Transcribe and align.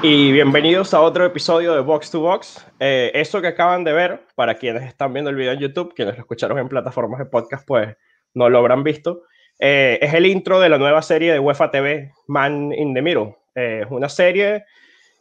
Y 0.00 0.30
bienvenidos 0.30 0.94
a 0.94 1.00
otro 1.00 1.24
episodio 1.24 1.74
de 1.74 1.80
Box 1.80 2.12
to 2.12 2.20
Box. 2.20 2.64
Eh, 2.78 3.10
eso 3.14 3.40
que 3.40 3.48
acaban 3.48 3.82
de 3.82 3.92
ver, 3.92 4.20
para 4.36 4.54
quienes 4.54 4.84
están 4.84 5.12
viendo 5.12 5.28
el 5.28 5.34
video 5.34 5.52
en 5.52 5.58
YouTube, 5.58 5.92
quienes 5.92 6.14
lo 6.14 6.20
escucharon 6.20 6.56
en 6.58 6.68
plataformas 6.68 7.18
de 7.18 7.26
podcast, 7.26 7.66
pues 7.66 7.96
no 8.32 8.48
lo 8.48 8.58
habrán 8.58 8.84
visto. 8.84 9.22
Eh, 9.58 9.98
es 10.00 10.14
el 10.14 10.26
intro 10.26 10.60
de 10.60 10.68
la 10.68 10.78
nueva 10.78 11.02
serie 11.02 11.32
de 11.32 11.40
UEFA 11.40 11.72
TV, 11.72 12.12
Man 12.28 12.72
in 12.72 12.94
the 12.94 13.02
Middle. 13.02 13.36
Eh, 13.56 13.80
es 13.84 13.90
una 13.90 14.08
serie 14.08 14.66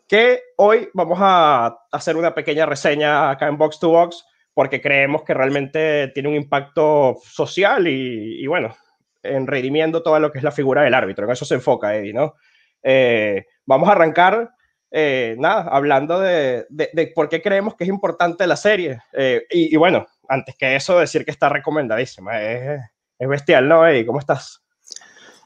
que 0.07 0.41
hoy 0.57 0.89
vamos 0.93 1.17
a 1.21 1.75
hacer 1.91 2.15
una 2.15 2.35
pequeña 2.35 2.67
reseña 2.67 3.31
acá 3.31 3.47
en 3.47 3.57
Box 3.57 3.79
to 3.79 3.89
Box 3.89 4.25
porque 4.53 4.79
creemos 4.79 5.23
que 5.23 5.33
realmente 5.33 6.09
tiene 6.09 6.29
un 6.29 6.35
impacto 6.35 7.17
social 7.23 7.87
y, 7.87 8.43
y 8.43 8.45
bueno, 8.45 8.75
en 9.23 9.47
redimiendo 9.47 10.03
todo 10.03 10.19
lo 10.19 10.31
que 10.31 10.37
es 10.37 10.43
la 10.43 10.51
figura 10.51 10.83
del 10.83 10.93
árbitro. 10.93 11.25
En 11.25 11.31
eso 11.31 11.45
se 11.45 11.55
enfoca 11.55 11.95
Eddie, 11.95 12.13
¿no? 12.13 12.35
Eh, 12.83 13.45
vamos 13.65 13.89
a 13.89 13.93
arrancar, 13.93 14.51
eh, 14.91 15.35
nada, 15.37 15.63
hablando 15.69 16.19
de, 16.19 16.65
de, 16.69 16.89
de, 16.93 17.07
por 17.07 17.29
qué 17.29 17.41
creemos 17.41 17.75
que 17.75 17.83
es 17.83 17.89
importante 17.89 18.47
la 18.47 18.55
serie. 18.55 19.01
Eh, 19.13 19.45
y, 19.49 19.73
y, 19.73 19.77
bueno, 19.77 20.05
antes 20.27 20.55
que 20.55 20.75
eso, 20.75 20.99
decir 20.99 21.25
que 21.25 21.31
está 21.31 21.49
recomendadísima. 21.49 22.41
Es, 22.41 22.81
es 23.19 23.27
bestial, 23.27 23.67
¿no, 23.67 23.87
Eddie? 23.87 24.05
¿Cómo 24.05 24.19
estás? 24.19 24.61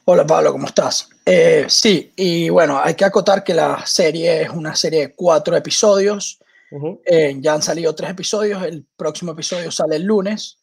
Hola 0.04 0.26
Pablo, 0.26 0.50
¿cómo 0.50 0.66
estás? 0.66 1.08
Eh, 1.24 1.64
sí, 1.68 2.12
y 2.16 2.48
bueno, 2.48 2.80
hay 2.82 2.94
que 2.94 3.04
acotar 3.04 3.44
que 3.44 3.54
la 3.54 3.86
serie 3.86 4.42
es 4.42 4.50
una 4.50 4.74
serie 4.74 5.00
de 5.00 5.14
cuatro 5.14 5.56
episodios. 5.56 6.40
Uh 6.72 6.98
-huh. 6.98 7.40
ya 7.40 7.52
han 7.52 7.62
salido 7.62 7.94
tres 7.94 8.10
episodios, 8.10 8.62
el 8.62 8.86
próximo 8.96 9.32
episodio 9.32 9.70
sale 9.70 9.96
el 9.96 10.04
lunes 10.04 10.58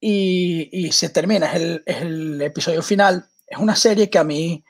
y, 0.00 0.68
y 0.72 0.90
se 0.90 1.10
termina, 1.10 1.46
es 1.46 1.54
el, 1.54 1.82
es 1.86 2.02
el, 2.02 2.42
episodio 2.42 2.82
final. 2.82 3.24
Es 3.46 3.58
una 3.58 3.76
serie 3.76 4.10
que 4.10 4.18
a 4.18 4.24
mí 4.24 4.62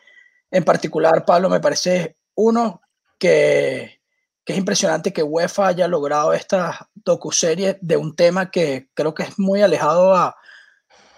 en 0.50 0.64
particular, 0.64 1.24
Pablo, 1.24 1.48
me 1.48 1.60
parece 1.60 2.16
uno 2.34 2.80
que, 3.18 4.00
es 4.44 4.58
impresionante 4.58 5.12
que 5.12 5.22
UEFA 5.22 5.68
haya 5.68 5.88
logrado 5.88 6.32
esta 6.32 6.88
docuserie 6.94 7.78
de 7.80 7.96
un 7.96 8.14
tema 8.14 8.50
que 8.50 8.88
creo 8.92 9.14
que 9.14 9.22
es 9.22 9.38
muy 9.38 9.62
alejado 9.62 10.14
a, 10.14 10.36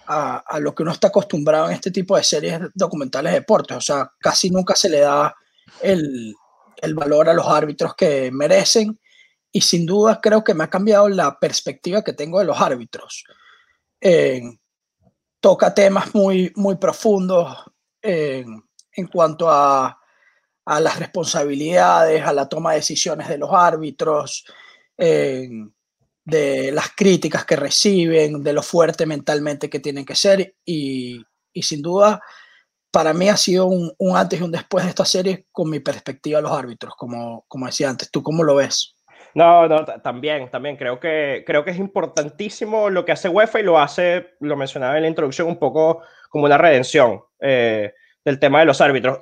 a, 0.07 0.59
lo 0.59 0.73
que 0.75 0.83
uno 0.83 0.91
está 0.91 1.07
acostumbrado 1.07 1.67
en 1.67 1.73
este 1.73 1.91
tipo 1.91 2.15
de 2.15 2.23
series 2.23 2.59
documentales 2.75 3.33
de 3.33 3.39
deportes. 3.39 3.77
O 3.77 3.81
sea, 3.81 4.11
casi 4.19 4.51
nunca 4.51 4.75
se 4.75 4.89
le 4.89 4.99
da 4.99 5.35
el, 5.81 6.33
el 6.77 6.93
valor 6.93 7.27
a 7.29 7.33
los 7.33 7.47
árbitros 7.47 7.95
que 7.95 8.29
merecen 8.31 8.99
y 9.51 9.61
sin 9.61 9.85
duda 9.85 10.19
creo 10.21 10.43
que 10.43 10.53
me 10.53 10.65
ha 10.65 10.69
cambiado 10.69 11.09
la 11.09 11.39
perspectiva 11.39 12.03
que 12.03 12.13
tengo 12.13 12.39
de 12.39 12.45
los 12.45 12.59
árbitros. 12.59 13.23
Eh, 13.99 14.41
toca 15.39 15.73
temas 15.73 16.13
muy, 16.13 16.51
muy 16.55 16.75
profundos 16.75 17.57
en 18.01 19.07
cuanto 19.11 19.49
a, 19.49 19.99
a, 20.65 20.79
las 20.79 20.99
responsabilidades, 20.99 22.23
a 22.23 22.33
la 22.33 22.49
toma 22.49 22.71
de 22.71 22.77
decisiones 22.77 23.27
de 23.27 23.37
los 23.37 23.51
árbitros, 23.53 24.45
eh, 24.97 25.47
de 26.23 26.71
las 26.71 26.89
críticas 26.95 27.45
que 27.45 27.55
reciben, 27.55 28.41
de 28.43 28.53
lo 28.53 28.63
fuerte 28.63 29.05
mentalmente 29.05 29.69
que 29.69 29.79
tienen 29.79 30.05
que 30.05 30.15
ser 30.15 30.55
y, 30.65 31.23
y 31.53 31.61
sin 31.61 31.81
duda 31.81 32.21
para 32.95 33.13
mí 33.13 33.27
ha 33.27 33.35
sido 33.35 33.65
un, 33.65 33.91
antes 34.15 34.39
y 34.39 34.43
un 34.43 34.53
después 34.53 34.85
de 34.85 34.89
esta 34.91 35.03
serie 35.03 35.47
con 35.51 35.69
mi 35.69 35.81
perspectiva 35.81 36.37
de 36.37 36.43
los 36.43 36.57
árbitros, 36.57 36.95
como, 36.95 37.43
como 37.49 37.65
decía 37.65 37.89
antes. 37.89 38.09
¿Tú 38.09 38.23
cómo 38.23 38.41
lo 38.41 38.55
ves? 38.55 38.95
No, 39.33 39.67
no, 39.67 39.83
también, 39.83 40.49
también 40.49 40.77
creo 40.77 40.97
que, 40.97 41.43
creo 41.45 41.65
que 41.65 41.71
es 41.71 41.77
importantísimo 41.77 42.89
lo 42.89 43.03
que 43.03 43.11
hace 43.11 43.27
UEFA 43.27 43.59
y 43.59 43.63
lo 43.63 43.77
hace, 43.77 44.35
lo 44.39 44.55
mencionaba 44.55 44.95
en 44.95 45.01
la 45.01 45.09
introducción, 45.09 45.49
un 45.49 45.59
poco 45.59 46.03
como 46.29 46.45
una 46.45 46.57
redención 46.57 47.19
eh, 47.41 47.93
del 48.25 48.39
tema 48.39 48.59
de 48.59 48.65
los 48.65 48.81
árbitros. 48.81 49.19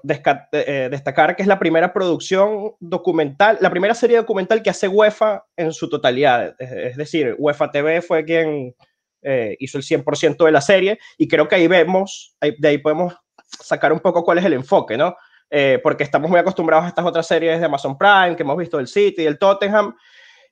Eh, 0.54 0.88
destacar 0.90 1.36
que 1.36 1.42
es 1.42 1.48
la 1.48 1.60
primera 1.60 1.92
producción 1.92 2.74
documental, 2.80 3.58
la 3.60 3.70
primera 3.70 3.94
serie 3.94 4.16
documental 4.16 4.64
que 4.64 4.70
hace 4.70 4.88
UEFA 4.88 5.46
en 5.58 5.74
su 5.74 5.90
totalidad. 5.90 6.56
Es, 6.58 6.96
decir, 6.96 7.36
UEFA 7.38 7.70
TV 7.70 8.02
fue 8.02 8.24
quien 8.24 8.74
eh, 9.22 9.58
hizo 9.60 9.78
el 9.78 9.84
100% 9.84 10.46
de 10.46 10.52
la 10.52 10.62
serie 10.62 11.00
y 11.18 11.28
creo 11.28 11.50
que 11.50 11.56
ahí 11.56 11.68
vemos, 11.68 12.38
de 12.42 12.68
ahí 12.68 12.78
podemos 12.78 13.14
sacar 13.46 13.92
un 13.92 14.00
poco 14.00 14.24
cuál 14.24 14.38
es 14.38 14.46
el 14.46 14.54
enfoque, 14.54 14.98
¿no? 14.98 15.16
Eh, 15.50 15.80
porque 15.84 16.04
estamos 16.04 16.32
muy 16.32 16.40
acostumbrados 16.40 16.86
a 16.86 16.88
estas 16.88 17.06
otras 17.06 17.28
series 17.28 17.60
de 17.60 17.66
Amazon 17.66 17.98
Prime 17.98 18.36
que 18.38 18.44
hemos 18.44 18.58
visto 18.58 18.78
del 18.78 18.88
City, 18.88 19.24
del 19.24 19.38
Tottenham, 19.38 19.94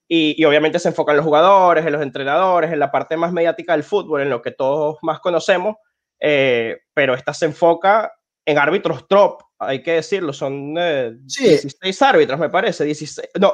y, 0.07 0.35
y, 0.37 0.43
obviamente 0.43 0.77
se 0.77 0.89
enfocan 0.89 1.13
en 1.13 1.17
los 1.17 1.25
jugadores, 1.25 1.85
en 1.85 1.93
los 1.93 2.01
entrenadores, 2.01 2.69
en 2.73 2.79
la 2.79 2.91
parte 2.91 3.15
más 3.15 3.31
mediática 3.31 3.71
del 3.71 3.83
fútbol, 3.83 4.21
en 4.21 4.29
lo 4.29 4.41
que 4.41 4.51
todos 4.51 4.97
más 5.01 5.21
conocemos, 5.21 5.77
pero 6.19 7.15
esta 7.15 7.33
se 7.33 7.45
enfoca 7.45 8.11
en 8.45 8.57
árbitros 8.57 9.07
top, 9.07 9.41
hay 9.59 9.83
que 9.83 9.93
decirlo, 9.93 10.33
son 10.33 10.75
eh, 10.77 11.17
sí. 11.27 11.47
16 11.47 12.01
árbitros, 12.01 12.39
me 12.39 12.49
parece, 12.49 12.83
16, 12.85 13.29
no, 13.39 13.53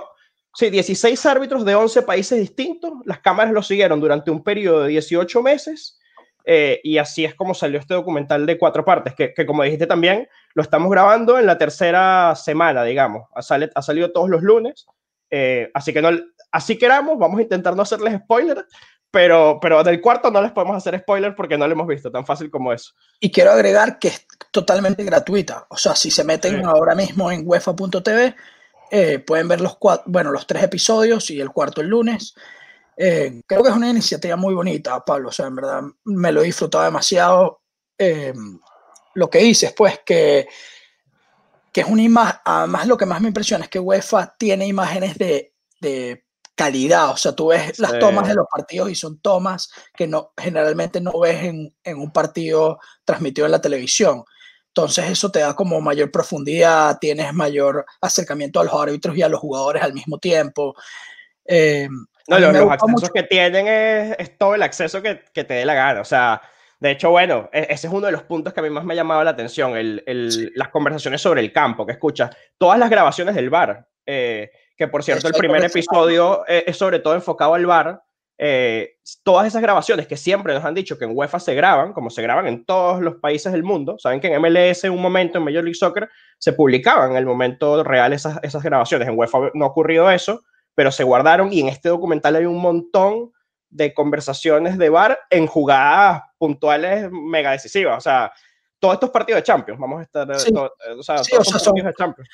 sí, 0.54 0.70
16 0.70 1.26
árbitros 1.26 1.66
de 1.66 1.76
11 1.76 2.02
países 2.04 2.40
distintos, 2.40 2.94
las 3.06 3.20
cámaras 3.20 3.54
lo 3.54 3.62
siguieron 3.62 4.00
durante 4.00 4.32
un 4.32 4.44
periodo 4.44 4.84
de 4.84 4.90
18 4.90 5.42
meses, 5.42 6.00
eh, 6.50 6.80
y 6.82 6.98
así 6.98 7.26
es 7.26 7.36
como 7.36 7.54
salió 7.54 7.78
este 7.78 7.94
documental 7.94 8.46
de 8.46 8.58
cuatro 8.58 8.86
partes, 8.86 9.14
que, 9.16 9.34
que, 9.34 9.46
como 9.46 9.64
dijiste 9.64 9.86
también, 9.86 10.30
lo 10.54 10.64
estamos 10.64 10.90
grabando 10.90 11.38
en 11.38 11.46
la 11.46 11.58
tercera 11.58 12.34
semana, 12.36 12.86
digamos. 12.86 13.28
Ha, 13.36 13.42
sale, 13.42 13.70
ha 13.76 13.82
salido 13.82 14.14
todos 14.14 14.30
los 14.30 14.42
lunes. 14.42 14.88
Eh, 15.30 15.70
así 15.74 15.92
que 15.92 16.02
no, 16.02 16.10
así 16.52 16.78
queramos, 16.78 17.20
vamos 17.20 17.40
a 17.40 17.42
intentar 17.42 17.76
no 17.76 17.82
hacerles 17.82 18.16
spoilers, 18.22 18.64
pero, 19.12 19.60
pero 19.62 19.84
del 19.84 20.02
cuarto 20.02 20.30
no 20.30 20.42
les 20.42 20.52
podemos 20.52 20.76
hacer 20.76 21.00
spoilers 21.00 21.36
porque 21.36 21.58
no 21.58 21.66
lo 21.68 21.74
hemos 21.74 21.88
visto, 21.88 22.12
tan 22.12 22.26
fácil 22.26 22.50
como 22.50 22.74
eso. 22.74 22.94
Y 23.20 23.32
quiero 23.32 23.52
agregar 23.52 24.00
que 24.00 24.10
es 24.10 24.26
totalmente 24.52 25.04
gratuita. 25.04 25.66
O 25.70 25.78
sea, 25.78 25.96
si 25.96 26.12
se 26.12 26.24
meten 26.24 26.58
sí. 26.60 26.62
ahora 26.66 26.94
mismo 26.94 27.32
en 27.32 27.44
UEFA.tv, 27.46 28.36
eh, 28.92 29.20
pueden 29.20 29.48
ver 29.48 29.62
los, 29.62 29.78
cuatro, 29.78 30.06
bueno, 30.08 30.32
los 30.32 30.46
tres 30.46 30.64
episodios 30.64 31.30
y 31.32 31.40
el 31.40 31.52
cuarto 31.52 31.82
el 31.82 31.88
lunes. 31.88 32.36
Eh, 32.98 33.42
creo 33.46 33.64
que 33.64 33.70
es 33.70 33.76
una 33.76 33.90
iniciativa 33.90 34.36
muy 34.36 34.54
bonita, 34.54 35.04
Pablo. 35.06 35.30
O 35.30 35.32
sea, 35.32 35.48
en 35.48 35.56
verdad 35.56 35.82
me 36.04 36.32
lo 36.32 36.42
he 36.42 36.46
disfrutado 36.46 36.84
demasiado. 36.84 37.62
Eh, 37.98 38.34
lo 39.16 39.30
que 39.30 39.40
dices, 39.40 39.74
pues, 39.76 40.02
que, 40.06 40.48
que 41.72 41.82
es 41.82 41.88
una 41.88 42.04
imagen. 42.04 42.40
Además, 42.44 42.88
lo 42.88 42.98
que 42.98 43.06
más 43.06 43.22
me 43.22 43.30
impresiona 43.30 43.64
es 43.64 43.70
que 43.70 43.80
UEFA 43.80 44.36
tiene 44.38 44.68
imágenes 44.68 45.18
de, 45.18 45.54
de 45.80 46.27
calidad. 46.58 47.12
O 47.12 47.18
sea, 47.18 47.34
tú 47.34 47.48
ves 47.48 47.80
las 47.80 47.92
sí. 47.92 48.00
tomas 48.00 48.28
de 48.28 48.36
los 48.36 48.48
partidos 48.52 48.90
y 48.90 48.96
son 48.96 49.22
tomas 49.22 49.70
que 49.96 50.08
no, 50.08 50.34
generalmente 50.36 51.00
no 51.00 51.18
ves 51.20 51.44
en, 51.44 51.74
en 51.84 51.98
un 51.98 52.12
partido 52.12 52.80
transmitido 53.06 53.46
en 53.46 53.52
la 53.52 53.62
televisión. 53.62 54.26
Entonces 54.70 55.10
eso 55.10 55.32
te 55.32 55.40
da 55.40 55.56
como 55.56 55.80
mayor 55.80 56.12
profundidad, 56.12 56.98
tienes 57.00 57.34
mayor 57.34 57.86
acercamiento 58.02 58.60
a 58.60 58.64
los 58.64 58.74
árbitros 58.74 59.16
y 59.16 59.22
a 59.22 59.30
los 59.30 59.40
jugadores 59.40 59.82
al 59.84 59.94
mismo 59.94 60.18
tiempo. 60.18 60.76
Eh, 61.46 61.88
no, 62.28 62.40
los, 62.40 62.54
los 62.54 62.72
accesos 62.72 62.90
mucho. 62.90 63.14
que 63.14 63.24
tienen 63.24 63.68
es, 63.68 64.16
es, 64.20 64.38
todo 64.38 64.54
el 64.54 64.62
acceso 64.62 65.02
que, 65.02 65.24
que, 65.34 65.44
te 65.44 65.54
dé 65.54 65.66
la 65.66 65.74
gana. 65.74 66.02
O 66.02 66.06
sea, 66.06 66.42
de 66.80 66.92
hecho, 66.92 67.10
bueno, 67.10 67.50
e, 67.54 67.68
ese 67.70 67.88
es 67.88 67.94
uno 67.94 68.06
de 68.06 68.12
los 68.12 68.24
puntos 68.24 68.54
que 68.54 68.60
a 68.60 68.64
mí 68.64 68.70
más 68.70 68.84
me 68.84 68.94
ha 68.94 68.98
llamado 68.98 69.24
la 69.24 69.32
atención, 69.32 69.78
el, 69.78 70.04
el, 70.06 70.32
sí. 70.32 70.50
las 70.56 70.70
conversaciones 70.70 71.22
sobre 71.22 71.42
el 71.42 71.52
campo, 71.52 71.86
que 71.86 71.94
escuchas 71.94 72.36
todas 72.58 72.78
las 72.78 72.90
grabaciones 72.90 73.34
del 73.34 73.50
bar, 73.50 73.88
eh, 74.06 74.52
que 74.78 74.88
por 74.88 75.04
cierto, 75.04 75.28
el 75.28 75.34
primer 75.34 75.64
episodio 75.64 76.44
eh, 76.48 76.64
es 76.68 76.78
sobre 76.78 77.00
todo 77.00 77.16
enfocado 77.16 77.56
al 77.56 77.66
bar. 77.66 78.02
Eh, 78.40 78.98
todas 79.24 79.48
esas 79.48 79.64
grabaciones 79.64 80.06
que 80.06 80.16
siempre 80.16 80.54
nos 80.54 80.64
han 80.64 80.76
dicho 80.76 81.00
que 81.00 81.06
en 81.06 81.18
UEFA 81.18 81.40
se 81.40 81.56
graban, 81.56 81.92
como 81.94 82.12
se 82.12 82.22
graban 82.22 82.46
en 82.46 82.66
todos 82.66 83.02
los 83.02 83.16
países 83.16 83.52
del 83.52 83.64
mundo, 83.64 83.98
saben 83.98 84.20
que 84.20 84.32
en 84.32 84.40
MLS 84.40 84.84
en 84.84 84.92
un 84.92 85.02
momento, 85.02 85.40
en 85.40 85.44
Major 85.44 85.64
League 85.64 85.74
Soccer, 85.74 86.08
se 86.38 86.54
publicaban 86.54 87.12
en 87.12 87.18
el 87.18 87.26
momento 87.26 87.84
real 87.84 88.14
esas, 88.14 88.40
esas 88.44 88.62
grabaciones. 88.62 89.08
En 89.08 89.18
UEFA 89.18 89.40
no 89.56 89.66
ha 89.66 89.70
ocurrido 89.70 90.12
eso, 90.12 90.44
pero 90.76 90.92
se 90.92 91.04
guardaron 91.04 91.52
y 91.52 91.62
en 91.62 91.70
este 91.70 91.90
documental 91.90 92.36
hay 92.36 92.46
un 92.46 92.62
montón 92.62 93.32
de 93.70 93.94
conversaciones 93.96 94.78
de 94.78 94.90
bar 94.90 95.20
en 95.32 95.48
jugadas 95.48 96.22
puntuales 96.38 97.10
mega 97.12 97.52
decisivas. 97.52 97.98
O 97.98 98.02
sea, 98.02 98.32
todos 98.80 98.94
estos 98.94 99.10
partidos 99.10 99.40
de 99.40 99.44
Champions, 99.44 99.80
vamos 99.80 100.00
a 100.00 100.04
estar, 100.04 100.40
sí. 100.40 100.54
todo, 100.54 100.72
o 100.98 101.04
sea, 101.04 101.18
sí, 101.24 101.32
todos 101.32 101.48
o 101.48 101.52
sea, 101.52 101.60
son, 101.60 101.74
de 101.76 101.94
Champions. 101.94 102.30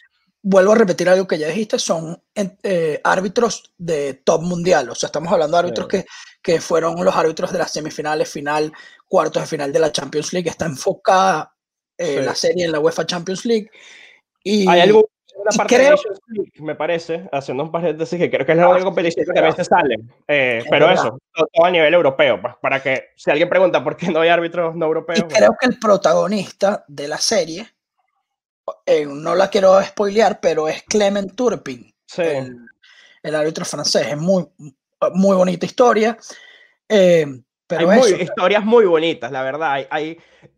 Vuelvo 0.45 0.73
a 0.73 0.75
repetir 0.75 1.07
algo 1.07 1.25
que 1.25 1.37
ya 1.37 1.47
dijiste, 1.47 1.79
son 1.79 2.21
eh, 2.35 2.99
árbitros 3.03 3.73
de 3.77 4.15
top 4.25 4.41
mundial, 4.41 4.89
o 4.89 4.95
sea, 4.95 5.07
estamos 5.07 5.31
hablando 5.31 5.55
de 5.55 5.59
árbitros 5.59 5.87
sí. 5.89 5.97
que, 5.97 6.05
que 6.41 6.59
fueron 6.59 7.03
los 7.03 7.15
árbitros 7.15 7.53
de 7.53 7.59
las 7.59 7.71
semifinales, 7.71 8.29
final, 8.29 8.73
cuartos 9.07 9.43
de 9.43 9.47
final 9.47 9.71
de 9.71 9.79
la 9.79 9.91
Champions 9.91 10.33
League, 10.33 10.49
está 10.49 10.65
enfocada 10.65 11.53
eh, 11.97 12.17
sí. 12.19 12.25
la 12.25 12.35
serie 12.35 12.65
en 12.65 12.73
la 12.73 12.79
UEFA 12.79 13.05
Champions 13.05 13.45
League. 13.45 13.69
Y, 14.43 14.67
¿Hay 14.67 14.91
una 15.35 15.57
parte 15.57 15.75
creo, 15.75 15.95
de 16.27 16.61
me 16.61 16.75
parece, 16.75 17.27
haciendo 17.31 17.63
un 17.63 17.71
paréntesis, 17.71 18.19
que 18.19 18.29
creo 18.29 18.45
que 18.45 18.51
es 18.51 18.57
la 18.57 18.69
única 18.69 18.85
competición 18.85 19.25
que 19.25 19.33
también 19.33 19.55
se 19.55 19.63
sale. 19.63 19.95
Eh, 20.27 20.63
pero 20.69 20.87
verdad. 20.87 21.05
eso, 21.05 21.19
todo, 21.33 21.47
todo, 21.51 21.65
a 21.65 21.71
nivel 21.71 21.93
europeo, 21.93 22.41
pues, 22.41 22.53
para 22.61 22.81
que 22.81 23.09
si 23.15 23.31
alguien 23.31 23.49
pregunta 23.49 23.83
por 23.83 23.97
qué 23.97 24.09
no 24.09 24.21
hay 24.21 24.29
árbitros 24.29 24.75
no 24.75 24.85
europeos. 24.85 25.19
Y 25.19 25.33
creo 25.33 25.55
que 25.59 25.67
el 25.67 25.79
protagonista 25.79 26.85
de 26.87 27.07
la 27.07 27.17
serie, 27.17 27.72
eh, 28.85 29.05
no 29.05 29.35
la 29.35 29.49
quiero 29.49 29.81
spoilear, 29.83 30.39
pero 30.39 30.67
es 30.67 30.83
Clement 30.83 31.35
Turpin, 31.35 31.93
sí. 32.05 32.21
el, 32.21 32.57
el, 33.21 33.35
árbitro 33.35 33.65
francés. 33.65 34.07
Es 34.07 34.17
muy, 34.17 34.45
muy 35.13 35.35
bonita 35.35 35.65
historia. 35.65 36.17
Eh, 36.87 37.25
pero 37.67 37.89
hay 37.89 37.99
eso, 37.99 38.09
muy, 38.09 38.21
historias 38.21 38.65
muy 38.65 38.85
bonitas, 38.85 39.31
la 39.31 39.43
verdad. 39.43 39.71
Hay, 39.73 39.87
hay, 39.89 40.17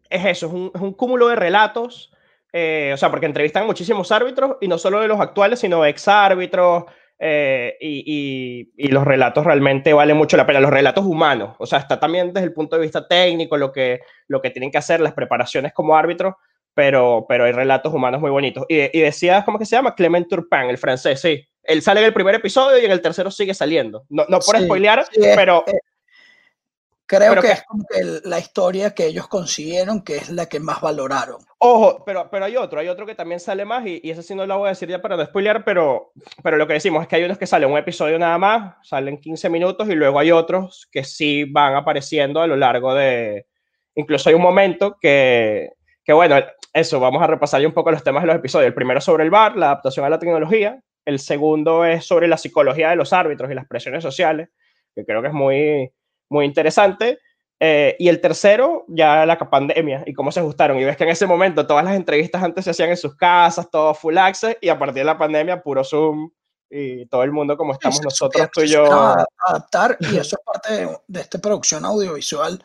es 0.10 0.26
eso, 0.26 0.48
es 0.48 0.54
un, 0.54 0.72
es 0.74 0.82
un 0.82 0.94
cúmulo 0.94 1.28
de 1.28 1.36
relatos 1.36 2.12
eh, 2.58 2.92
o 2.94 2.98
sea, 2.98 3.12
porque 3.12 3.26
entrevistan 3.26 3.66
muchísimos 3.66 4.14
árbitros 4.14 4.56
y 4.62 4.70
no 4.70 4.78
solo 4.78 5.02
de 5.02 5.10
los 5.10 5.20
actuales, 5.20 5.60
sino 5.60 5.86
ex 5.86 6.08
árbitros. 6.08 6.86
Eh, 7.20 7.76
y, 7.82 8.72
y, 8.78 8.88
los 8.88 9.04
relatos 9.04 9.44
realmente 9.44 9.92
valen 9.92 10.16
mucho 10.16 10.38
la 10.38 10.46
pena, 10.46 10.62
los 10.62 10.72
relatos 10.72 11.04
humanos, 11.04 11.56
o 11.60 11.66
sea, 11.66 11.80
está 11.80 12.00
también 12.00 12.32
desde 12.34 12.48
el 12.48 12.54
punto 12.54 12.78
de 12.78 12.82
vista 12.82 13.08
técnico, 13.08 13.58
lo 13.58 13.74
que, 13.74 14.02
lo 14.28 14.42
que 14.42 14.52
tienen 14.52 14.72
que 14.72 14.78
hacer, 14.78 15.02
las 15.02 15.14
preparaciones 15.14 15.74
como 15.74 15.98
árbitros, 15.98 16.36
pero, 16.76 17.26
pero 17.28 17.46
hay 17.46 17.54
relatos 17.54 17.92
humanos 17.92 18.22
muy 18.22 18.30
bonitos. 18.30 18.66
Y, 18.68 18.96
y 18.96 19.02
decías, 19.02 19.44
¿cómo 19.46 19.58
que 19.58 19.66
se 19.66 19.76
llama? 19.76 19.96
Clement 19.96 20.28
Turpin, 20.28 20.70
el 20.70 20.78
francés, 20.78 21.22
sí. 21.22 21.48
Él 21.64 21.82
sale 21.82 22.02
en 22.02 22.08
el 22.08 22.14
primer 22.14 22.36
episodio 22.36 22.78
y 22.78 22.86
en 22.86 22.92
el 22.92 23.02
tercero 23.02 23.32
sigue 23.32 23.54
saliendo. 23.54 24.06
No, 24.10 24.26
no 24.30 24.40
por 24.40 24.60
spoilear, 24.60 25.08
pero... 25.36 25.64
Creo 27.08 27.40
que, 27.40 27.52
es 27.52 27.64
como 27.64 27.86
que 27.88 28.28
la 28.28 28.40
historia 28.40 28.96
que 28.96 29.06
ellos 29.06 29.28
consiguieron, 29.28 30.02
que 30.04 30.18
es 30.18 30.32
la 30.32 30.48
que 30.48 30.60
más 30.60 30.82
valoraron. 30.82 31.38
Ojo, 31.60 32.04
pero, 32.04 32.30
pero 32.32 32.46
hay 32.46 32.58
otro, 32.58 32.80
hay 32.80 32.88
otro 32.88 33.06
que 33.06 33.14
también 33.14 33.40
sale 33.40 33.64
más, 33.64 33.86
y, 33.86 34.02
y 34.04 34.10
ese 34.10 34.24
sí 34.24 34.34
no 34.34 34.48
lo 34.48 34.58
voy 34.58 34.66
a 34.66 34.70
decir 34.70 34.90
ya 34.90 35.04
para 35.04 35.16
no 35.16 35.24
spoilear, 35.24 35.64
pero, 35.64 36.14
pero 36.42 36.58
lo 36.58 36.66
que 36.66 36.74
decimos 36.74 37.04
es 37.04 37.08
que 37.08 37.18
hay 37.18 37.24
unos 37.24 37.38
que 37.38 37.46
salen 37.46 37.70
un 37.70 37.78
episodio 37.78 38.18
nada 38.18 38.40
más, 38.40 38.76
salen 38.82 39.20
15 39.20 39.50
minutos, 39.50 39.88
y 39.88 39.94
luego 39.94 40.18
hay 40.18 40.32
otros 40.32 40.88
que 40.92 41.04
sí 41.04 41.44
van 41.44 41.76
apareciendo 41.76 42.42
a 42.42 42.48
lo 42.48 42.56
largo 42.56 42.96
de... 42.96 43.46
Incluso 43.94 44.30
hay 44.30 44.36
un 44.36 44.42
momento 44.42 44.98
que, 45.00 45.70
que 46.06 46.14
bueno, 46.14 46.38
eso, 46.72 47.00
vamos 47.00 47.22
a 47.22 47.28
repasar 47.28 47.62
ya 47.62 47.68
un 47.68 47.74
poco 47.74 47.92
los 47.92 48.04
temas 48.04 48.24
de 48.24 48.28
los 48.28 48.36
episodios. 48.38 48.68
El 48.68 48.74
primero 48.74 49.02
sobre 49.02 49.24
el 49.24 49.32
bar, 49.32 49.58
la 49.58 49.68
adaptación 49.68 50.06
a 50.06 50.10
la 50.10 50.20
tecnología. 50.20 50.82
El 51.04 51.20
segundo 51.20 51.84
es 51.84 52.06
sobre 52.06 52.28
la 52.28 52.38
psicología 52.38 52.90
de 52.90 52.96
los 52.96 53.12
árbitros 53.12 53.52
y 53.52 53.56
las 53.56 53.68
presiones 53.68 54.04
sociales, 54.04 54.50
que 54.96 55.06
creo 55.06 55.22
que 55.22 55.30
es 55.30 55.34
muy 55.34 55.92
muy 56.30 56.46
interesante. 56.46 57.20
Eh, 57.60 57.96
y 58.00 58.10
el 58.10 58.20
tercero, 58.20 58.84
ya 58.90 59.26
la 59.26 59.38
pandemia 59.38 60.04
y 60.06 60.14
cómo 60.14 60.32
se 60.32 60.42
ajustaron. 60.42 60.78
Y 60.78 60.84
ves 60.84 60.98
que 60.98 61.06
en 61.06 61.12
ese 61.12 61.26
momento 61.26 61.66
todas 61.66 61.86
las 61.86 61.96
entrevistas 61.96 62.44
antes 62.44 62.66
se 62.66 62.72
hacían 62.72 62.90
en 62.90 62.98
sus 62.98 63.16
casas, 63.16 63.70
todo 63.72 63.94
full 63.94 64.18
access, 64.18 64.58
y 64.62 64.70
a 64.70 64.78
partir 64.78 65.02
de 65.02 65.06
la 65.06 65.18
pandemia, 65.18 65.62
puro 65.62 65.84
Zoom 65.84 66.30
y 66.70 67.06
todo 67.06 67.24
el 67.24 67.32
mundo 67.32 67.56
como 67.56 67.74
estamos 67.74 68.02
nosotros, 68.04 68.50
tú 68.52 68.62
y 68.62 68.68
yo. 68.68 68.86
Adaptar, 69.48 69.98
y 70.02 70.18
eso 70.18 70.38
es 70.38 70.44
parte 70.46 71.00
de, 71.08 71.22
esta 71.22 71.40
producción 71.40 71.86
audiovisual 71.86 72.62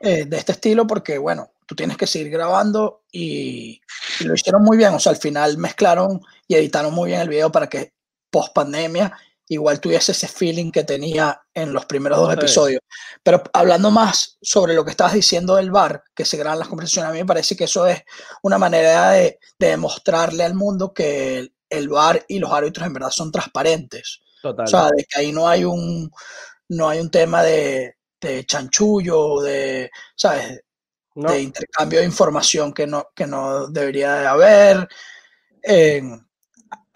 eh, 0.00 0.24
de 0.24 0.36
este 0.36 0.52
estilo, 0.52 0.86
porque 0.86 1.18
bueno, 1.18 1.50
tú 1.68 1.74
tienes 1.74 1.98
que 1.98 2.06
seguir 2.06 2.30
grabando 2.30 3.02
y, 3.12 3.80
y, 4.20 4.24
lo 4.24 4.34
hicieron 4.34 4.62
muy 4.62 4.78
bien. 4.78 4.94
O 4.94 4.98
sea, 4.98 5.12
al 5.12 5.18
final 5.18 5.58
mezclaron 5.58 6.20
y 6.46 6.54
editaron 6.54 6.94
muy 6.94 7.10
bien 7.10 7.20
el 7.20 7.28
video 7.28 7.52
para 7.52 7.68
que 7.68 7.92
post 8.30 8.54
pandemia 8.54 9.16
igual 9.48 9.80
tuviese 9.80 10.12
ese 10.12 10.28
feeling 10.28 10.70
que 10.70 10.84
tenía 10.84 11.40
en 11.54 11.72
los 11.72 11.86
primeros 11.86 12.18
dos 12.18 12.32
episodios. 12.32 12.82
Pero 13.22 13.42
hablando 13.52 13.90
más 13.90 14.38
sobre 14.40 14.74
lo 14.74 14.84
que 14.84 14.90
estabas 14.90 15.14
diciendo 15.14 15.56
del 15.56 15.70
bar, 15.70 16.04
que 16.14 16.24
se 16.24 16.36
graban 16.36 16.58
las 16.58 16.68
conversaciones, 16.68 17.10
a 17.10 17.12
mí 17.12 17.20
me 17.20 17.26
parece 17.26 17.56
que 17.56 17.64
eso 17.64 17.86
es 17.86 18.02
una 18.42 18.58
manera 18.58 19.10
de, 19.10 19.38
demostrarle 19.58 20.44
al 20.44 20.54
mundo 20.54 20.92
que 20.92 21.50
el, 21.68 21.88
bar 21.88 22.24
y 22.28 22.38
los 22.38 22.52
árbitros 22.52 22.86
en 22.86 22.92
verdad 22.92 23.10
son 23.10 23.32
transparentes. 23.32 24.20
Total. 24.42 24.66
O 24.66 24.68
sea, 24.68 24.88
de 24.94 25.04
que 25.04 25.20
ahí 25.20 25.32
no 25.32 25.48
hay 25.48 25.64
un, 25.64 26.10
no 26.68 26.88
hay 26.88 27.00
un 27.00 27.10
tema 27.10 27.42
de, 27.42 27.96
de 28.20 28.44
chanchullo, 28.44 29.40
de, 29.40 29.90
¿sabes? 30.14 30.60
De 31.26 31.42
intercambio 31.42 32.00
de 32.00 32.06
información 32.06 32.72
que 32.72 32.86
no, 32.86 33.08
que 33.14 33.26
no 33.26 33.66
debería 33.68 34.14
de 34.14 34.26
haber 34.26 34.88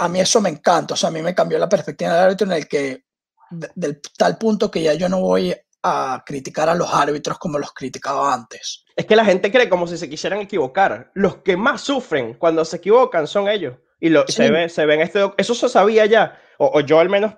a 0.03 0.09
mí 0.09 0.21
eso 0.21 0.41
me 0.41 0.49
encanta, 0.49 0.95
o 0.95 0.97
sea, 0.97 1.09
a 1.09 1.13
mí 1.13 1.23
me 1.23 1.35
cambió 1.35 1.59
la 1.59 1.69
perspectiva 1.69 2.13
del 2.13 2.25
árbitro 2.25 2.47
en 2.47 2.53
el 2.55 2.69
que, 2.69 3.05
del 3.51 4.01
tal 4.17 4.37
punto 4.37 4.71
que 4.71 4.83
ya 4.83 4.95
yo 4.95 5.09
no 5.09 5.21
voy 5.21 5.55
a 5.85 6.23
criticar 6.27 6.69
a 6.69 6.75
los 6.75 6.93
árbitros 6.93 7.39
como 7.39 7.59
los 7.59 7.73
criticaba 7.73 8.33
antes. 8.33 8.85
Es 8.97 9.07
que 9.07 9.17
la 9.17 9.25
gente 9.25 9.51
cree 9.51 9.69
como 9.69 9.87
si 9.87 9.97
se 9.97 10.09
quisieran 10.09 10.41
equivocar. 10.41 11.11
Los 11.15 11.37
que 11.39 11.57
más 11.57 11.81
sufren 11.81 12.35
cuando 12.35 12.65
se 12.65 12.77
equivocan 12.77 13.27
son 13.27 13.49
ellos. 13.49 13.77
Y 14.01 14.09
lo, 14.09 14.27
se, 14.27 14.51
ve, 14.51 14.69
se 14.69 14.87
ve 14.87 14.95
en 14.95 15.01
este 15.03 15.31
Eso 15.37 15.55
se 15.55 15.69
sabía 15.69 16.07
ya, 16.07 16.39
o, 16.59 16.81
yo 16.81 16.99
al 16.99 17.09
menos 17.09 17.35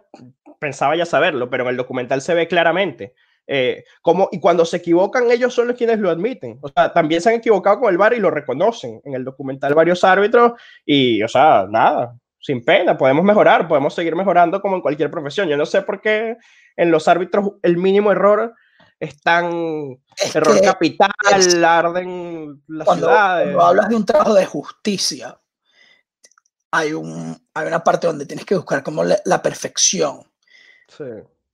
pensaba 0.59 0.97
ya 0.97 1.05
saberlo, 1.05 1.51
pero 1.51 1.65
en 1.65 1.71
el 1.71 1.77
documental 1.77 2.23
se 2.23 2.35
ve 2.35 2.49
claramente. 2.49 3.15
Eh, 3.47 3.85
como, 4.01 4.29
y 4.33 4.41
cuando 4.41 4.65
se 4.65 4.79
equivocan, 4.79 5.31
ellos 5.31 5.55
son 5.55 5.69
los 5.69 5.77
quienes 5.77 5.99
lo 5.99 6.11
admiten. 6.11 6.59
O 6.63 6.69
sea, 6.69 6.93
también 6.93 7.21
se 7.21 7.31
han 7.31 7.37
equivocado 7.37 7.81
con 7.81 7.91
el 7.91 7.99
VAR 7.99 8.15
y 8.15 8.21
lo 8.21 8.31
reconocen 8.31 9.01
en 9.05 9.15
el 9.15 9.25
documental 9.25 9.75
varios 9.75 10.03
árbitros. 10.05 10.53
Y, 10.85 11.23
o 11.23 11.29
sea, 11.29 11.67
nada, 11.69 12.17
sin 12.41 12.65
pena, 12.65 12.97
podemos 12.97 13.25
mejorar, 13.25 13.67
podemos 13.67 13.95
seguir 13.95 14.15
mejorando 14.17 14.61
como 14.61 14.77
en 14.77 14.83
cualquier 14.83 15.11
profesión. 15.11 15.49
Yo 15.49 15.57
no 15.57 15.67
sé 15.67 15.83
por 15.83 16.01
qué 16.01 16.37
en 16.77 16.91
los 16.91 17.09
árbitros 17.09 17.53
el 17.63 17.77
mínimo 17.77 18.13
error 18.13 18.55
es 19.01 19.21
tan 19.21 19.99
error 20.35 20.61
capital, 20.63 21.11
arden 21.65 22.63
las 22.69 22.87
cuando, 22.87 23.07
ciudades. 23.07 23.47
Cuando 23.47 23.63
hablas 23.63 23.89
de 23.89 23.97
un 23.97 24.07
trabajo 24.07 24.35
de 24.35 24.47
justicia, 24.47 25.39
hay, 26.71 26.93
un, 26.93 27.37
hay 27.55 27.67
una 27.67 27.83
parte 27.83 28.07
donde 28.07 28.27
tienes 28.27 28.45
que 28.45 28.57
buscar 28.57 28.83
como 28.83 29.05
la, 29.05 29.43
perfección. 29.43 30.23
Sí. 30.89 31.05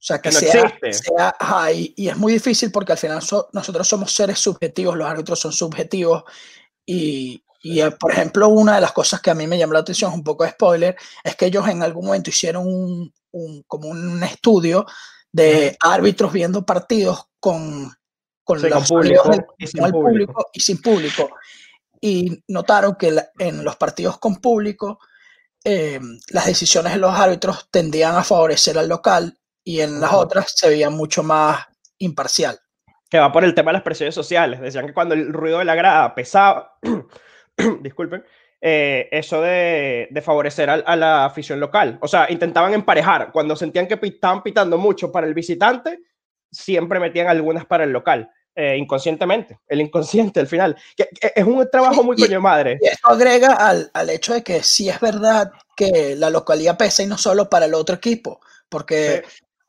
O 0.00 0.02
sea, 0.02 0.18
que, 0.18 0.32
sea, 0.32 0.78
sea 0.80 1.72
y 1.74 2.08
es 2.08 2.16
muy 2.16 2.32
difícil 2.32 2.72
porque 2.72 2.92
al 2.92 2.98
final 2.98 3.20
nosotros 3.52 3.86
somos 3.86 4.10
seres 4.10 4.38
subjetivos, 4.38 4.96
los 4.96 5.06
árbitros 5.06 5.38
son 5.38 5.52
subjetivos 5.52 6.24
y, 6.86 7.44
y, 7.62 7.80
eh, 7.80 7.90
por 7.90 8.10
ejemplo, 8.10 8.48
una 8.48 8.76
de 8.76 8.80
las 8.80 8.92
cosas 8.92 9.20
que 9.20 9.30
a 9.30 9.34
mí 9.34 9.46
me 9.46 9.58
llamó 9.58 9.74
la 9.74 9.80
atención, 9.80 10.12
un 10.14 10.24
poco 10.24 10.44
de 10.44 10.50
spoiler, 10.50 10.96
es 11.22 11.36
que 11.36 11.46
ellos 11.46 11.68
en 11.68 11.82
algún 11.82 12.06
momento 12.06 12.30
hicieron 12.30 12.66
un, 12.66 13.12
un 13.32 13.62
como 13.66 13.88
un 13.88 14.22
estudio 14.22 14.86
de 15.30 15.76
árbitros 15.80 16.32
viendo 16.32 16.64
partidos 16.64 17.26
con, 17.38 17.92
con, 18.42 18.62
los 18.62 18.88
público, 18.88 19.30
y 19.58 19.66
sin 19.66 19.84
el 19.84 19.92
público. 19.92 20.46
y 20.52 20.60
sin 20.60 20.80
público. 20.80 21.30
Y 22.00 22.42
notaron 22.48 22.96
que 22.96 23.14
en 23.38 23.62
los 23.62 23.76
partidos 23.76 24.18
con 24.18 24.36
público, 24.36 24.98
eh, 25.62 26.00
las 26.30 26.46
decisiones 26.46 26.94
de 26.94 26.98
los 26.98 27.14
árbitros 27.14 27.68
tendían 27.70 28.16
a 28.16 28.24
favorecer 28.24 28.78
al 28.78 28.88
local 28.88 29.38
y 29.64 29.80
en 29.80 30.00
las 30.00 30.12
otras 30.12 30.52
se 30.54 30.68
veía 30.68 30.90
mucho 30.90 31.22
más 31.22 31.66
imparcial. 31.98 32.58
Que 33.08 33.18
va 33.18 33.32
por 33.32 33.44
el 33.44 33.54
tema 33.54 33.70
de 33.70 33.74
las 33.74 33.82
presiones 33.82 34.14
sociales. 34.14 34.60
Decían 34.60 34.86
que 34.86 34.94
cuando 34.94 35.14
el 35.14 35.32
ruido 35.32 35.58
de 35.58 35.64
la 35.64 35.74
grada 35.74 36.14
pesaba, 36.14 36.78
disculpen, 37.80 38.24
eh, 38.60 39.08
eso 39.10 39.40
de, 39.40 40.08
favorecer 40.22 40.68
a, 40.70 40.96
la 40.96 41.24
afición 41.24 41.58
local. 41.60 41.98
O 42.02 42.08
sea, 42.08 42.30
intentaban 42.30 42.74
emparejar. 42.74 43.32
Cuando 43.32 43.56
sentían 43.56 43.86
que 43.86 43.98
estaban 44.00 44.42
pitando 44.42 44.78
mucho 44.78 45.10
para 45.10 45.26
el 45.26 45.34
visitante, 45.34 46.00
siempre 46.50 47.00
metían 47.00 47.28
algunas 47.28 47.66
para 47.66 47.84
el 47.84 47.90
local. 47.90 48.30
Eh, 48.54 48.76
inconscientemente, 48.76 49.60
el 49.68 49.80
inconsciente 49.80 50.40
al 50.40 50.46
final. 50.46 50.76
Que, 50.96 51.08
es 51.34 51.44
un 51.44 51.66
trabajo 51.70 52.02
muy 52.02 52.16
coño 52.16 52.40
madre. 52.40 52.78
Y 52.80 52.88
esto 52.88 53.08
agrega 53.08 53.54
al, 53.54 53.90
al, 53.94 54.10
hecho 54.10 54.34
de 54.34 54.42
que 54.42 54.62
sí 54.62 54.88
es 54.88 55.00
verdad 55.00 55.50
que 55.74 56.14
la 56.16 56.30
localidad 56.30 56.76
pesa 56.76 57.02
y 57.02 57.06
no 57.06 57.16
solo 57.16 57.48
para 57.48 57.66
el 57.66 57.74
otro 57.74 57.96
equipo, 57.96 58.40
porque 58.68 59.22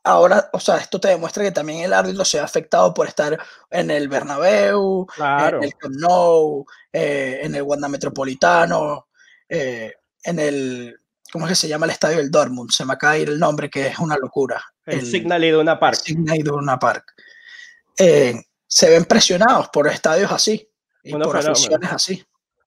ahora, 0.04 0.50
o 0.52 0.60
sea, 0.60 0.76
esto 0.78 1.00
te 1.00 1.08
demuestra 1.08 1.44
que 1.44 1.52
también 1.52 1.80
el 1.84 1.92
árbitro 1.92 2.24
se 2.24 2.40
ha 2.40 2.44
afectado 2.44 2.92
por 2.92 3.06
estar 3.06 3.38
en 3.70 3.90
el 3.90 4.08
Bernabéu, 4.08 5.06
en 5.18 5.62
el 5.62 5.74
Camp 5.76 5.94
Nou, 5.98 6.66
eh, 6.92 7.40
en 7.42 7.54
el 7.54 7.62
Wanda 7.62 7.88
Metropolitano, 7.88 9.08
eh, 9.48 9.94
en 10.24 10.38
el, 10.38 11.00
¿cómo 11.32 11.46
es 11.46 11.50
que 11.50 11.56
se 11.56 11.68
llama 11.68 11.86
el 11.86 11.92
estadio 11.92 12.18
del 12.18 12.30
Dortmund? 12.30 12.70
Se 12.70 12.84
me 12.84 12.94
acaba 12.94 13.14
de 13.14 13.20
ir 13.20 13.28
el 13.28 13.38
nombre, 13.38 13.70
que 13.70 13.86
es 13.88 13.98
una 13.98 14.16
locura. 14.16 14.62
El, 14.84 15.00
el 15.00 15.06
Signal 15.06 15.44
Iduna 15.44 15.78
Park. 15.78 16.00
Signal 16.02 16.38
Iduna 16.38 16.78
Park. 16.78 17.12
Eh, 17.98 18.34
se 18.66 18.90
ven 18.90 19.04
presionados 19.04 19.68
por 19.68 19.86
estadios 19.88 20.32
así 20.32 20.68
y 21.04 21.12
por 21.12 21.36
aficiones 21.36 21.92
así. 21.92 22.24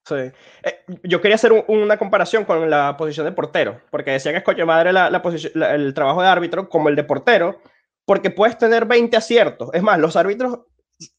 Sí. 0.08 0.16
Eh, 0.16 0.84
yo 1.04 1.20
quería 1.20 1.36
hacer 1.36 1.52
una 1.68 1.98
comparación 1.98 2.46
con 2.46 2.70
la 2.70 2.96
posición 2.96 3.26
de 3.26 3.32
portero, 3.32 3.82
porque 3.90 4.12
decía 4.12 4.32
que 4.32 4.38
es 4.38 4.44
coño 4.44 4.66
madre 4.66 4.94
la, 4.94 5.10
la 5.10 5.74
el 5.74 5.94
trabajo 5.96 6.22
de 6.22 6.28
árbitro 6.28 6.70
como 6.70 6.90
el 6.90 6.96
de 6.96 7.04
portero, 7.04 7.60
porque 8.06 8.30
puedes 8.30 8.58
tener 8.58 8.86
20 8.86 9.18
aciertos. 9.18 9.70
Es 9.74 9.82
más, 9.82 9.98
los 9.98 10.16
árbitros 10.16 10.60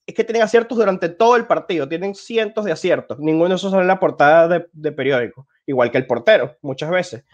es 0.07 0.15
que 0.15 0.23
tienen 0.23 0.43
aciertos 0.43 0.79
durante 0.79 1.09
todo 1.09 1.37
el 1.37 1.47
partido, 1.47 1.89
tienen 1.89 2.15
cientos 2.15 2.65
de 2.65 2.73
aciertos. 2.73 3.19
Ninguno 3.19 3.51
de 3.51 3.55
esos 3.57 3.73
sale 3.73 3.83
en 3.83 3.89
la 3.89 3.99
portada 3.99 4.47
de, 4.47 4.67
de, 4.73 4.93
periódico, 4.93 5.49
igual 5.67 5.91
que 5.91 5.99
el 5.99 6.07
portero, 6.07 6.57
muchas 6.63 6.91
veces. 6.91 7.25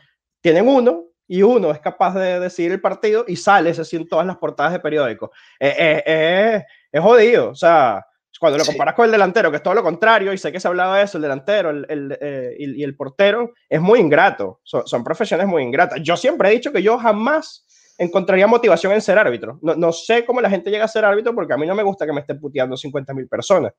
Tienen 0.40 0.66
uno 0.66 1.04
y 1.28 1.42
uno 1.42 1.70
es 1.70 1.80
capaz 1.80 2.14
de 2.14 2.40
decidir 2.40 2.72
el 2.72 2.80
partido 2.80 3.26
y 3.28 3.36
sale 3.36 3.70
ese 3.70 3.96
en 3.96 4.08
todas 4.08 4.26
las 4.26 4.38
portadas 4.38 4.72
de 4.72 4.80
periódico. 4.80 5.30
Eh, 5.60 5.74
eh, 5.78 6.02
eh, 6.06 6.64
es 6.90 7.00
jodido, 7.00 7.50
o 7.50 7.54
sea 7.54 8.04
cuando 8.42 8.58
lo 8.58 8.64
comparas 8.64 8.96
con 8.96 9.04
el 9.04 9.12
delantero, 9.12 9.52
que 9.52 9.58
es 9.58 9.62
todo 9.62 9.74
lo 9.74 9.84
contrario, 9.84 10.32
y 10.32 10.38
sé 10.38 10.50
que 10.50 10.58
se 10.58 10.66
ha 10.66 10.70
hablado 10.70 10.94
de 10.94 11.02
eso, 11.04 11.16
el 11.16 11.22
delantero 11.22 11.70
el, 11.70 11.86
el, 11.88 12.18
eh, 12.20 12.56
y, 12.58 12.82
el 12.82 12.96
portero, 12.96 13.52
es 13.68 13.80
muy 13.80 14.00
ingrato. 14.00 14.60
son 14.64 15.04
profesiones 15.04 15.46
muy 15.46 15.62
ingratas. 15.62 16.00
Yo 16.02 16.16
siempre 16.16 16.48
he 16.48 16.52
dicho 16.52 16.72
que 16.72 16.82
yo 16.82 16.98
jamás 16.98 17.64
encontraría 17.98 18.48
motivación 18.48 18.94
en 18.94 19.00
ser 19.00 19.16
árbitro. 19.16 19.60
No, 19.62 19.76
no, 19.76 19.92
sé 19.92 20.24
cómo 20.24 20.40
la 20.40 20.50
gente 20.50 20.72
llega 20.72 20.86
a 20.86 20.88
ser 20.88 21.04
árbitro 21.04 21.36
porque 21.36 21.52
a 21.52 21.56
mí 21.56 21.68
no 21.68 21.76
me 21.76 21.84
gusta 21.84 22.04
que 22.04 22.12
me 22.12 22.22
estén 22.22 22.40
puteando 22.40 22.76
50 22.76 23.14
mil 23.14 23.28
personas. 23.28 23.74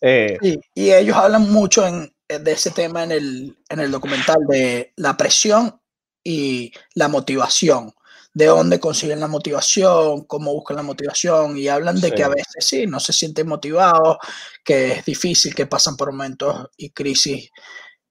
Eh, 0.00 0.36
y 0.74 0.90
ellos 0.90 1.16
hablan 1.16 1.52
mucho 1.52 1.86
en, 1.86 2.12
de 2.26 2.50
ese 2.50 2.72
tema 2.72 3.04
en 3.04 3.12
el, 3.12 3.56
en 3.68 3.78
el 3.78 3.92
documental, 3.92 4.38
de 4.48 4.94
la 4.96 5.16
presión 5.16 5.80
y 6.24 6.72
la 6.94 7.06
motivación 7.06 7.92
de 8.34 8.46
dónde 8.46 8.78
consiguen 8.78 9.20
la 9.20 9.26
motivación, 9.26 10.24
cómo 10.24 10.52
buscan 10.52 10.76
la 10.76 10.82
motivación 10.82 11.56
y 11.56 11.68
hablan 11.68 12.00
de 12.00 12.12
que 12.12 12.22
a 12.22 12.28
veces 12.28 12.64
sí, 12.64 12.86
no 12.86 13.00
se 13.00 13.12
sienten 13.12 13.48
motivados, 13.48 14.18
que 14.64 14.92
es 14.92 15.04
difícil, 15.04 15.54
que 15.54 15.66
pasan 15.66 15.96
por 15.96 16.12
momentos 16.12 16.68
y 16.76 16.90
crisis 16.90 17.50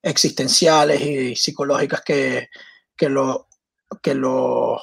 existenciales 0.01 1.01
y 1.01 1.35
psicológicas 1.35 2.01
que, 2.01 2.49
que, 2.95 3.09
lo, 3.09 3.47
que 4.01 4.15
lo, 4.15 4.79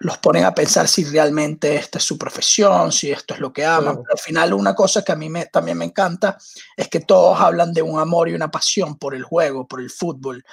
los 0.00 0.18
ponen 0.18 0.44
a 0.44 0.54
pensar 0.54 0.88
si 0.88 1.04
realmente 1.04 1.74
esta 1.74 1.98
es 1.98 2.04
su 2.04 2.18
profesión, 2.18 2.92
si 2.92 3.10
esto 3.10 3.34
es 3.34 3.40
lo 3.40 3.52
que 3.52 3.64
aman. 3.64 3.98
al 4.10 4.18
final 4.18 4.52
una 4.52 4.74
cosa 4.74 5.02
que 5.02 5.12
a 5.12 5.16
mí 5.16 5.28
me, 5.28 5.46
también 5.46 5.78
me 5.78 5.86
encanta 5.86 6.36
es 6.76 6.88
que 6.88 7.00
todos 7.00 7.40
hablan 7.40 7.72
de 7.72 7.82
un 7.82 7.98
amor 7.98 8.28
y 8.28 8.34
una 8.34 8.50
pasión 8.50 8.98
por 8.98 9.14
el 9.14 9.22
juego, 9.22 9.66
por 9.66 9.80
el 9.80 9.90
fútbol. 9.90 10.44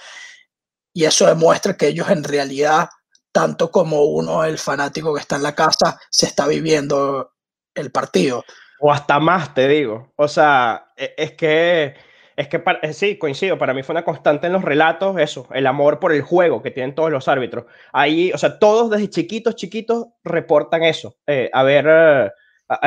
Y 0.94 1.06
eso 1.06 1.25
demuestra 1.25 1.75
que 1.75 1.88
ellos 1.88 2.10
en 2.10 2.24
realidad, 2.24 2.88
tanto 3.33 3.69
como 3.71 4.03
uno, 4.05 4.45
el 4.45 4.57
fanático 4.57 5.13
que 5.13 5.19
está 5.19 5.35
en 5.35 5.43
la 5.43 5.55
casa, 5.55 5.99
se 6.09 6.27
está 6.27 6.47
viviendo 6.47 7.33
el 7.75 7.91
partido. 7.91 8.45
O 8.79 8.91
hasta 8.91 9.19
más, 9.19 9.53
te 9.53 9.67
digo. 9.67 10.13
O 10.15 10.27
sea, 10.29 10.93
e, 10.95 11.13
es 11.17 11.33
que 11.33 11.95
es 12.35 12.47
que 12.47 12.63
eh, 12.81 12.93
sí, 12.93 13.17
coincido, 13.17 13.57
para 13.57 13.73
mí 13.73 13.83
fue 13.83 13.93
una 13.93 14.03
constante 14.03 14.47
en 14.47 14.53
los 14.53 14.63
relatos 14.63 15.17
eso, 15.19 15.47
el 15.53 15.67
amor 15.67 15.99
por 15.99 16.11
el 16.13 16.21
juego 16.21 16.61
que 16.61 16.71
tienen 16.71 16.95
todos 16.95 17.11
los 17.11 17.27
árbitros. 17.27 17.65
Ahí, 17.91 18.31
o 18.33 18.37
sea, 18.37 18.57
todos 18.57 18.89
desde 18.89 19.09
chiquitos, 19.09 19.55
chiquitos 19.55 20.07
reportan 20.23 20.83
eso, 20.83 21.15
eh, 21.27 21.49
haber, 21.53 21.85
eh, 21.87 22.31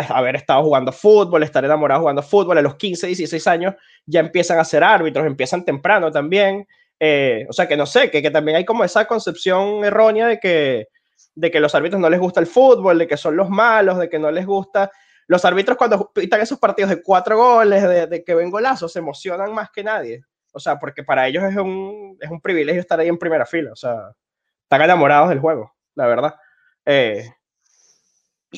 haber 0.08 0.36
estado 0.36 0.64
jugando 0.64 0.90
fútbol, 0.92 1.42
estar 1.44 1.64
enamorado 1.64 2.00
jugando 2.00 2.22
fútbol, 2.22 2.58
a 2.58 2.62
los 2.62 2.74
15, 2.74 3.06
16 3.06 3.46
años 3.46 3.74
ya 4.04 4.20
empiezan 4.20 4.58
a 4.58 4.64
ser 4.64 4.82
árbitros, 4.82 5.26
empiezan 5.26 5.64
temprano 5.64 6.10
también. 6.10 6.66
O 7.00 7.52
sea, 7.52 7.68
que 7.68 7.76
no 7.76 7.86
sé, 7.86 8.10
que, 8.10 8.22
que 8.22 8.30
también 8.30 8.56
hay 8.56 8.64
como 8.64 8.84
esa 8.84 9.06
concepción 9.06 9.84
errónea 9.84 10.26
de 10.26 10.38
que, 10.38 10.88
de 11.34 11.50
que 11.50 11.60
los 11.60 11.74
árbitros 11.74 12.00
no 12.00 12.08
les 12.10 12.20
gusta 12.20 12.40
el 12.40 12.46
fútbol, 12.46 12.98
de 12.98 13.06
que 13.06 13.16
son 13.16 13.36
los 13.36 13.50
malos, 13.50 13.98
de 13.98 14.08
que 14.08 14.18
no 14.18 14.30
les 14.30 14.46
gusta 14.46 14.90
los 15.28 15.44
árbitros 15.44 15.76
cuando 15.76 16.12
pitan 16.12 16.40
esos 16.40 16.58
partidos 16.58 16.90
de 16.90 17.02
cuatro 17.02 17.36
goles, 17.36 18.08
de, 18.10 18.24
que 18.24 18.34
ven 18.34 18.50
golazos, 18.50 18.92
se 18.92 19.00
emocionan 19.00 19.52
más 19.52 19.70
que 19.70 19.82
nadie. 19.82 20.22
O 20.52 20.60
sea, 20.60 20.78
porque 20.78 21.02
para 21.02 21.26
ellos 21.26 21.42
es 21.44 21.56
un, 21.56 22.16
es 22.20 22.30
un 22.30 22.40
privilegio 22.40 22.80
estar 22.80 22.98
ahí 22.98 23.08
en 23.08 23.18
primera 23.18 23.44
fila. 23.44 23.72
O 23.72 23.76
sea, 23.76 24.12
están 24.62 24.82
enamorados 24.82 25.28
del 25.28 25.40
juego, 25.40 25.74
la 25.94 26.06
verdad. 26.06 26.34
Eh, 26.84 27.28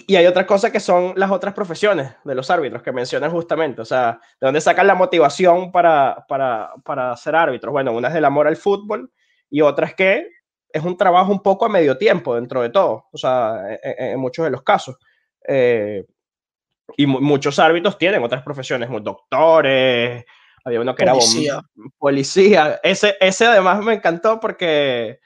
y 0.06 0.16
hay 0.16 0.26
otras 0.26 0.46
cosas 0.46 0.70
que 0.70 0.80
son 0.80 1.14
las 1.16 1.30
otras 1.30 1.54
profesiones 1.54 2.12
de 2.24 2.34
los 2.34 2.50
árbitros 2.50 2.82
que 2.82 2.92
mencionan 2.92 3.30
justamente. 3.30 3.80
O 3.80 3.84
sea, 3.84 4.20
de 4.40 4.46
dónde 4.46 4.60
sacan 4.60 4.86
la 4.86 4.94
motivación 4.94 5.72
para, 5.72 6.24
para, 6.28 6.72
para 6.84 7.16
ser 7.16 7.34
árbitros. 7.34 7.72
Bueno, 7.72 7.92
una 7.92 8.08
es 8.08 8.14
el 8.14 8.24
amor 8.24 8.46
al 8.46 8.56
fútbol 8.56 9.10
y 9.50 9.60
otra 9.60 9.86
es 9.86 9.94
que 9.94 10.28
es 10.70 10.82
un 10.84 10.96
trabajo 10.96 11.32
un 11.32 11.42
poco 11.42 11.64
a 11.64 11.68
medio 11.68 11.96
tiempo 11.96 12.34
dentro 12.34 12.62
de 12.62 12.70
todo. 12.70 13.06
O 13.12 13.18
sea, 13.18 13.78
en, 13.82 14.20
muchos 14.20 14.44
de 14.44 14.50
los 14.50 14.62
casos. 14.62 14.96
Eh, 15.46 16.04
y 16.96 17.06
muchos 17.06 17.58
árbitros 17.58 17.98
tienen 17.98 18.22
otras 18.22 18.42
profesiones, 18.42 18.88
como 18.88 19.00
doctores, 19.00 20.24
había 20.64 20.80
uno 20.80 20.94
que 20.94 21.04
policía. 21.04 21.52
era 21.52 21.88
policía. 21.98 22.80
Ese, 22.82 23.16
ese 23.20 23.46
además 23.46 23.82
me 23.82 23.94
encantó 23.94 24.40
porque, 24.40 25.20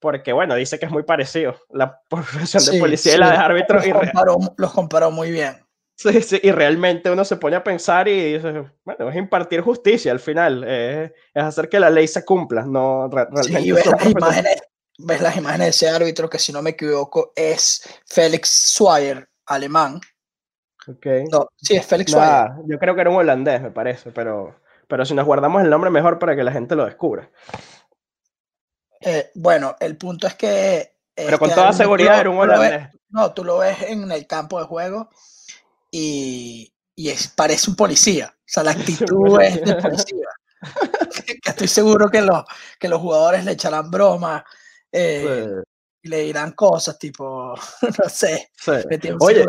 porque, 0.00 0.32
bueno, 0.32 0.54
dice 0.54 0.78
que 0.78 0.86
es 0.86 0.92
muy 0.92 1.02
parecido 1.02 1.56
la 1.70 2.00
profesión 2.08 2.64
de 2.64 2.80
policía 2.80 3.14
y 3.14 3.18
la 3.18 3.30
de 3.30 3.36
árbitro. 3.36 3.80
Los 3.80 3.94
comparó, 3.94 4.38
los 4.56 4.72
comparó 4.72 5.10
muy 5.10 5.30
bien. 5.30 5.64
Sí, 5.96 6.22
sí, 6.22 6.38
y 6.42 6.52
realmente 6.52 7.10
uno 7.10 7.24
se 7.24 7.36
pone 7.36 7.56
a 7.56 7.64
pensar 7.64 8.06
y 8.06 8.34
dice, 8.34 8.64
bueno, 8.84 9.10
es 9.10 9.16
impartir 9.16 9.62
justicia 9.62 10.12
al 10.12 10.20
final, 10.20 10.62
es 10.62 11.12
hacer 11.34 11.68
que 11.68 11.80
la 11.80 11.90
ley 11.90 12.06
se 12.06 12.24
cumpla, 12.24 12.64
no 12.64 13.08
realmente. 13.08 13.60
Sí, 13.60 13.72
ves, 13.72 13.84
las 13.84 14.06
imágenes, 14.06 14.62
ves 14.96 15.20
las 15.20 15.36
imágenes 15.36 15.66
de 15.66 15.70
ese 15.70 15.88
árbitro 15.88 16.30
que, 16.30 16.38
si 16.38 16.52
no 16.52 16.62
me 16.62 16.70
equivoco, 16.70 17.32
es 17.34 17.82
Félix 18.06 18.48
Swire, 18.48 19.26
alemán, 19.46 20.00
Okay. 20.88 21.24
No, 21.30 21.48
sí, 21.56 21.76
es 21.76 21.84
Félix 21.84 22.12
Yo 22.12 22.78
creo 22.78 22.94
que 22.94 23.00
era 23.00 23.10
un 23.10 23.16
holandés, 23.16 23.60
me 23.60 23.70
parece, 23.70 24.10
pero, 24.10 24.56
pero 24.86 25.04
si 25.04 25.14
nos 25.14 25.26
guardamos 25.26 25.62
el 25.62 25.70
nombre 25.70 25.90
mejor 25.90 26.18
para 26.18 26.34
que 26.34 26.42
la 26.42 26.52
gente 26.52 26.76
lo 26.76 26.86
descubra. 26.86 27.30
Eh, 29.00 29.30
bueno, 29.34 29.76
el 29.80 29.96
punto 29.96 30.26
es 30.26 30.34
que... 30.34 30.94
Pero 31.14 31.38
con 31.38 31.50
toda 31.50 31.72
seguridad 31.72 32.20
era 32.20 32.30
un 32.30 32.38
holandés. 32.38 32.88
no, 33.08 33.32
tú 33.32 33.44
lo 33.44 33.58
ves 33.58 33.82
en 33.82 34.10
el 34.12 34.26
campo 34.26 34.60
de 34.60 34.66
juego 34.66 35.10
y, 35.90 36.72
y 36.94 37.08
es, 37.08 37.28
parece 37.28 37.70
un 37.70 37.76
policía. 37.76 38.32
O 38.34 38.42
sea, 38.44 38.62
la 38.62 38.70
actitud 38.72 39.40
es 39.40 39.64
de 39.64 39.74
policía. 39.74 40.28
que, 41.26 41.38
estoy 41.44 41.68
seguro 41.68 42.08
que 42.08 42.20
los, 42.20 42.44
que 42.78 42.88
los 42.88 43.00
jugadores 43.00 43.44
le 43.44 43.52
echarán 43.52 43.90
bromas 43.90 44.42
eh, 44.90 45.48
y 46.02 46.08
le 46.08 46.18
dirán 46.22 46.52
cosas 46.52 46.98
tipo, 46.98 47.54
no 47.82 48.08
sé. 48.08 48.50
Oye, 49.20 49.44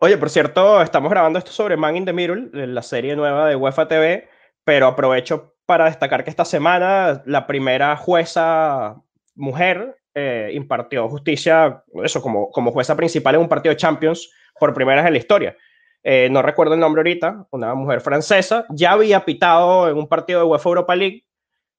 Oye, 0.00 0.18
por 0.18 0.30
cierto, 0.30 0.82
estamos 0.82 1.10
grabando 1.10 1.38
esto 1.38 1.52
sobre 1.52 1.76
Man 1.76 1.96
in 1.96 2.04
the 2.04 2.12
Middle, 2.12 2.66
la 2.66 2.82
serie 2.82 3.14
nueva 3.14 3.48
de 3.48 3.56
UEFA 3.56 3.86
TV, 3.88 4.28
pero 4.64 4.88
aprovecho 4.88 5.55
para 5.66 5.86
destacar 5.86 6.24
que 6.24 6.30
esta 6.30 6.44
semana 6.44 7.22
la 7.26 7.46
primera 7.46 7.96
jueza 7.96 8.96
mujer 9.34 9.98
eh, 10.14 10.50
impartió 10.54 11.08
justicia, 11.08 11.84
eso, 12.02 12.22
como, 12.22 12.50
como 12.50 12.72
jueza 12.72 12.96
principal 12.96 13.34
en 13.34 13.42
un 13.42 13.48
partido 13.48 13.74
de 13.74 13.76
Champions 13.76 14.30
por 14.58 14.72
primera 14.72 15.02
vez 15.02 15.08
en 15.08 15.12
la 15.12 15.18
historia. 15.18 15.56
Eh, 16.02 16.28
no 16.30 16.40
recuerdo 16.40 16.74
el 16.74 16.80
nombre 16.80 17.00
ahorita, 17.00 17.46
una 17.50 17.74
mujer 17.74 18.00
francesa, 18.00 18.64
ya 18.70 18.92
había 18.92 19.24
pitado 19.24 19.90
en 19.90 19.96
un 19.96 20.08
partido 20.08 20.40
de 20.40 20.46
UEFA 20.46 20.68
Europa 20.68 20.96
League 20.96 21.26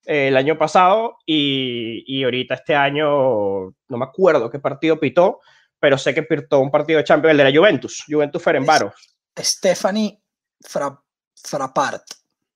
eh, 0.06 0.28
el 0.28 0.38
año 0.38 0.58
pasado 0.58 1.18
y, 1.26 2.04
y 2.06 2.26
ahorita 2.26 2.56
este 2.56 2.76
año, 2.76 3.08
no 3.08 3.98
me 3.98 4.04
acuerdo 4.06 4.50
qué 4.50 4.60
partido 4.60 5.00
pitó, 5.00 5.40
pero 5.80 5.98
sé 5.98 6.14
que 6.14 6.24
pirtó 6.24 6.60
un 6.60 6.72
partido 6.72 6.98
de 6.98 7.06
Champions, 7.06 7.32
el 7.32 7.38
de 7.38 7.52
la 7.52 7.58
Juventus, 7.58 8.04
Juventus 8.08 8.44
Ferenbaro. 8.44 8.94
Stephanie 9.38 10.22
Fra, 10.62 11.00
Frappart. 11.42 12.04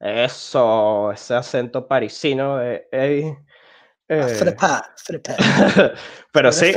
Eso, 0.02 1.12
ese 1.12 1.36
acento 1.36 1.88
parisino 1.88 2.58
de 2.58 2.88
eh, 2.92 3.38
pero 6.34 6.52
sí, 6.52 6.74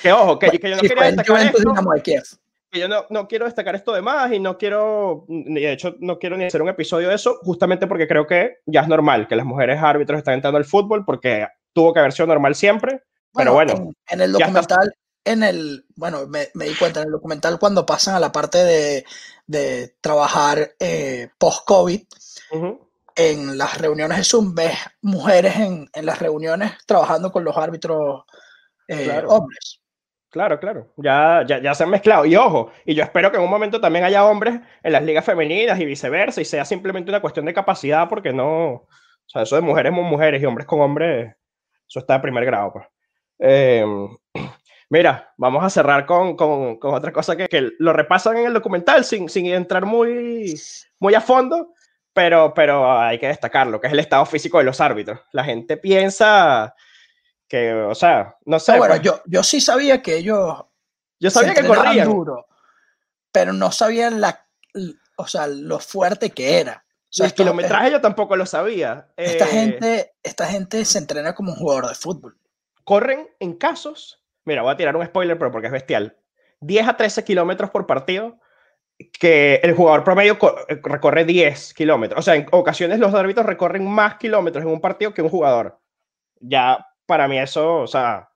que 0.00 0.12
ojo, 0.12 0.38
que, 0.38 0.46
yo 0.62 0.76
no 0.76 0.82
quería 0.82 1.06
destacar 1.06 1.46
esto, 1.46 1.58
que 2.70 2.78
yo 2.78 2.86
no, 2.88 3.04
no, 3.10 3.26
quiero 3.26 3.46
destacar 3.46 3.74
esto 3.74 3.92
de 3.92 4.02
más 4.02 4.32
y 4.32 4.38
no 4.38 4.56
quiero, 4.56 5.24
de 5.28 5.72
hecho, 5.72 5.96
no 5.98 6.20
quiero 6.20 6.36
ni 6.36 6.44
hacer 6.44 6.62
un 6.62 6.68
episodio 6.68 7.08
de 7.08 7.16
eso, 7.16 7.40
justamente 7.42 7.88
porque 7.88 8.06
creo 8.06 8.28
que 8.28 8.58
ya 8.66 8.82
es 8.82 8.88
normal 8.88 9.26
que 9.26 9.34
las 9.34 9.46
mujeres 9.46 9.82
árbitros 9.82 10.18
estén 10.18 10.34
entrando 10.34 10.58
al 10.58 10.64
fútbol, 10.64 11.04
porque 11.04 11.48
tuvo 11.72 11.92
que 11.92 11.98
haber 12.00 12.12
sido 12.12 12.28
normal 12.28 12.54
siempre, 12.54 13.02
pero 13.34 13.54
bueno. 13.54 13.90
En, 14.08 14.20
el 14.20 14.30
documental 14.30 14.94
en 15.26 15.42
el, 15.42 15.84
bueno, 15.96 16.26
me, 16.28 16.48
di 16.54 16.74
cuenta 16.76 17.00
en 17.00 17.06
el 17.06 17.12
documental 17.12 17.58
cuando 17.58 17.84
pasan 17.84 18.14
a 18.14 18.20
la 18.20 18.32
parte 18.32 18.58
de, 18.58 19.04
de 19.46 19.96
trabajar 20.00 20.74
eh, 20.78 21.28
post-COVID, 21.36 22.02
en 23.16 23.58
las 23.58 23.78
reuniones 23.78 24.18
de 24.18 24.24
Zoom 24.24 24.54
ves 24.54 24.76
mujeres 25.02 25.56
en, 25.56 25.88
en 25.92 26.06
las 26.06 26.18
reuniones 26.20 26.72
trabajando 26.86 27.32
con 27.32 27.44
los 27.44 27.56
árbitros 27.56 28.24
eh, 28.88 29.22
hombres. 29.26 29.80
Claro, 30.30 30.60
claro, 30.60 30.92
ya, 30.96 31.44
ya, 31.46 31.62
ya 31.62 31.74
se 31.74 31.84
han 31.84 31.90
mezclado. 31.90 32.26
Y 32.26 32.36
ojo, 32.36 32.70
y 32.84 32.94
yo 32.94 33.02
espero 33.02 33.30
que 33.30 33.38
en 33.38 33.42
un 33.42 33.50
momento 33.50 33.80
también 33.80 34.04
haya 34.04 34.24
hombres 34.24 34.60
en 34.82 34.92
las 34.92 35.02
ligas 35.02 35.24
femeninas 35.24 35.80
y 35.80 35.86
viceversa, 35.86 36.40
y 36.40 36.44
sea 36.44 36.64
simplemente 36.64 37.10
una 37.10 37.22
cuestión 37.22 37.46
de 37.46 37.54
capacidad, 37.54 38.08
porque 38.08 38.32
no, 38.32 38.68
o 38.74 38.88
sea, 39.26 39.42
eso 39.42 39.56
de 39.56 39.62
mujeres 39.62 39.92
con 39.92 40.04
mujeres 40.04 40.42
y 40.42 40.46
hombres 40.46 40.66
con 40.66 40.80
hombres, 40.80 41.34
eso 41.88 42.00
está 42.00 42.14
de 42.14 42.20
primer 42.20 42.44
grado. 42.44 42.74
Pues. 42.74 42.86
Eh, 43.38 43.84
Mira, 44.88 45.34
vamos 45.36 45.64
a 45.64 45.70
cerrar 45.70 46.06
con, 46.06 46.36
con, 46.36 46.78
con 46.78 46.94
otra 46.94 47.12
cosa 47.12 47.36
que, 47.36 47.48
que, 47.48 47.72
lo 47.78 47.92
repasan 47.92 48.36
en 48.36 48.46
el 48.46 48.54
documental 48.54 49.04
sin, 49.04 49.28
sin 49.28 49.46
entrar 49.46 49.84
muy, 49.84 50.60
muy 51.00 51.14
a 51.14 51.20
fondo, 51.20 51.74
pero, 52.12 52.54
pero 52.54 52.98
hay 52.98 53.18
que 53.18 53.26
destacarlo, 53.26 53.80
que 53.80 53.88
es 53.88 53.92
el 53.92 53.98
estado 53.98 54.24
físico 54.26 54.58
de 54.58 54.64
los 54.64 54.80
árbitros. 54.80 55.20
La 55.32 55.44
gente 55.44 55.76
piensa 55.76 56.74
que, 57.48 57.72
o 57.72 57.94
sea, 57.94 58.36
no 58.44 58.60
sé. 58.60 58.78
bueno, 58.78 58.94
pues 58.94 59.02
yo, 59.02 59.22
yo 59.26 59.42
sí 59.42 59.60
sabía 59.60 60.02
que 60.02 60.16
ellos. 60.16 60.64
Yo 61.18 61.30
sabía 61.30 61.54
que 61.54 61.66
corrían. 61.66 62.08
Duro, 62.08 62.46
pero 63.32 63.52
no 63.52 63.72
sabía 63.72 64.10
la, 64.10 64.46
o 65.16 65.26
sea, 65.26 65.46
lo 65.46 65.80
fuerte 65.80 66.30
que 66.30 66.60
era. 66.60 66.84
O 66.88 67.12
sea, 67.16 67.26
el 67.26 67.34
kilometraje 67.34 67.90
yo 67.90 68.00
tampoco 68.00 68.36
lo 68.36 68.46
sabía. 68.46 69.08
Esta, 69.16 69.46
eh, 69.46 69.48
gente, 69.48 70.14
esta 70.22 70.46
gente 70.46 70.84
se 70.84 70.98
entrena 70.98 71.34
como 71.34 71.52
un 71.52 71.58
jugador 71.58 71.88
de 71.88 71.94
fútbol. 71.94 72.38
Corren 72.84 73.28
en 73.40 73.54
casos 73.54 74.22
Mira, 74.46 74.62
voy 74.62 74.72
a 74.72 74.76
tirar 74.76 74.96
un 74.96 75.04
spoiler, 75.04 75.36
pero 75.36 75.52
porque 75.52 75.66
es 75.66 75.72
bestial. 75.72 76.16
10 76.60 76.88
a 76.88 76.96
13 76.96 77.24
kilómetros 77.24 77.68
por 77.70 77.86
partido, 77.86 78.38
que 79.18 79.56
el 79.62 79.74
jugador 79.74 80.04
promedio 80.04 80.38
eh, 80.68 80.80
recorre 80.82 81.24
10 81.24 81.74
kilómetros. 81.74 82.20
O 82.20 82.22
sea, 82.22 82.36
en 82.36 82.46
ocasiones 82.52 82.98
los 82.98 83.12
árbitros 83.12 83.44
recorren 83.44 83.86
más 83.86 84.16
kilómetros 84.16 84.64
en 84.64 84.70
un 84.70 84.80
partido 84.80 85.12
que 85.12 85.20
un 85.20 85.28
jugador. 85.28 85.78
Ya 86.40 86.86
para 87.04 87.28
mí 87.28 87.38
eso, 87.38 87.80
o 87.80 87.86
sea, 87.86 88.30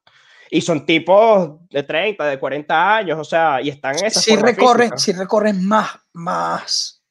y 0.50 0.60
son 0.60 0.84
tipos 0.84 1.60
de 1.70 1.82
30, 1.84 2.26
de 2.26 2.38
40 2.38 2.96
años, 2.96 3.18
o 3.18 3.24
sea, 3.24 3.62
y 3.62 3.68
están 3.68 3.96
en 3.98 4.06
esa 4.06 4.20
sí 4.20 4.36
recorren, 4.36 4.98
sí 4.98 5.12
recorren 5.12 5.64
más, 5.64 5.90
más, 6.12 7.02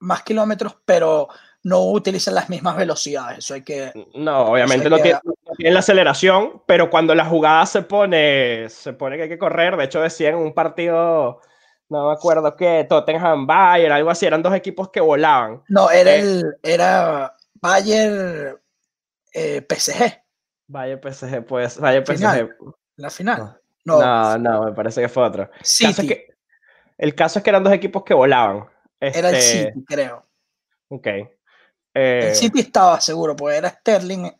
más 0.00 0.22
kilómetros, 0.22 0.76
pero 0.84 1.28
no 1.62 1.90
utilizan 1.90 2.34
las 2.34 2.48
mismas 2.48 2.76
velocidades. 2.76 3.38
Eso 3.38 3.54
hay 3.54 3.62
que. 3.62 3.92
No, 4.14 4.46
obviamente 4.46 4.90
no, 4.90 4.98
tiene, 4.98 5.20
la 5.60 5.80
aceleración, 5.80 6.62
pero 6.66 6.90
cuando 6.90 7.14
la 7.14 7.26
jugada 7.26 7.66
se 7.66 7.82
pone, 7.82 8.68
se 8.68 8.92
pone 8.92 9.16
que 9.16 9.24
hay 9.24 9.28
que 9.28 9.38
correr. 9.38 9.76
De 9.76 9.84
hecho, 9.84 10.00
decían 10.00 10.34
en 10.34 10.40
un 10.40 10.54
partido, 10.54 11.40
no 11.88 12.06
me 12.06 12.12
acuerdo 12.12 12.56
qué, 12.56 12.86
Tottenham 12.88 13.46
Bayern, 13.46 13.92
algo 13.92 14.10
así, 14.10 14.26
eran 14.26 14.42
dos 14.42 14.54
equipos 14.54 14.90
que 14.90 15.00
volaban. 15.00 15.62
No, 15.68 15.90
era 15.90 16.14
eh, 16.14 16.20
el. 16.20 16.56
Era 16.62 17.36
Bayern 17.54 18.58
eh, 19.32 19.66
PSG. 19.68 20.22
Bayern 20.66 21.00
PSG, 21.02 21.44
pues. 21.44 21.78
Bayern 21.78 22.06
PSG. 22.06 22.48
La 22.96 23.10
final. 23.10 23.60
No. 23.84 24.38
no. 24.38 24.64
me 24.64 24.72
parece 24.72 25.00
que 25.00 25.08
fue 25.08 25.24
otro. 25.24 25.50
Sí. 25.62 25.86
El 26.98 27.14
caso 27.14 27.38
es 27.38 27.42
que 27.42 27.50
eran 27.50 27.64
dos 27.64 27.72
equipos 27.72 28.04
que 28.04 28.14
volaban. 28.14 28.68
Era 29.00 29.30
el 29.30 29.36
este, 29.36 29.72
City, 29.72 29.84
creo. 29.86 30.26
Ok. 30.88 31.06
el 31.06 31.28
eh, 31.94 32.34
City 32.34 32.60
estaba 32.60 33.00
seguro, 33.00 33.34
porque 33.34 33.56
era 33.56 33.70
Sterling. 33.70 34.30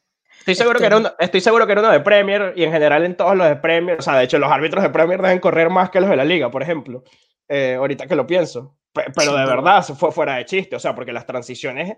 Estoy 0.41 0.55
seguro, 0.55 0.79
que 0.79 0.87
era 0.87 0.97
uno, 0.97 1.13
estoy 1.19 1.41
seguro 1.41 1.67
que 1.67 1.73
era 1.73 1.83
uno 1.83 1.91
de 1.91 2.01
Premier 2.01 2.55
y 2.57 2.65
en 2.65 2.73
general 2.73 3.05
en 3.05 3.17
todos 3.17 3.37
los 3.37 3.47
de 3.47 3.57
Premier, 3.57 3.99
o 3.99 4.03
sea, 4.03 4.17
de 4.17 4.25
hecho 4.25 4.39
los 4.39 4.51
árbitros 4.51 4.83
de 4.83 4.91
Premier 4.91 5.21
deben 5.21 5.39
correr 5.39 5.71
más 5.71 5.91
que 5.91 6.01
los 6.01 6.09
de 6.09 6.17
la 6.17 6.25
liga, 6.25 6.51
por 6.51 6.63
ejemplo, 6.63 7.05
eh, 7.49 7.75
ahorita 7.75 8.07
que 8.07 8.17
lo 8.17 8.27
pienso. 8.27 8.77
Pero 8.93 9.37
de 9.37 9.47
verdad, 9.47 9.85
fue 9.85 10.11
fuera 10.11 10.37
de 10.37 10.47
chiste, 10.47 10.75
o 10.75 10.81
sea, 10.81 10.95
porque 10.95 11.13
las 11.13 11.27
transiciones 11.27 11.97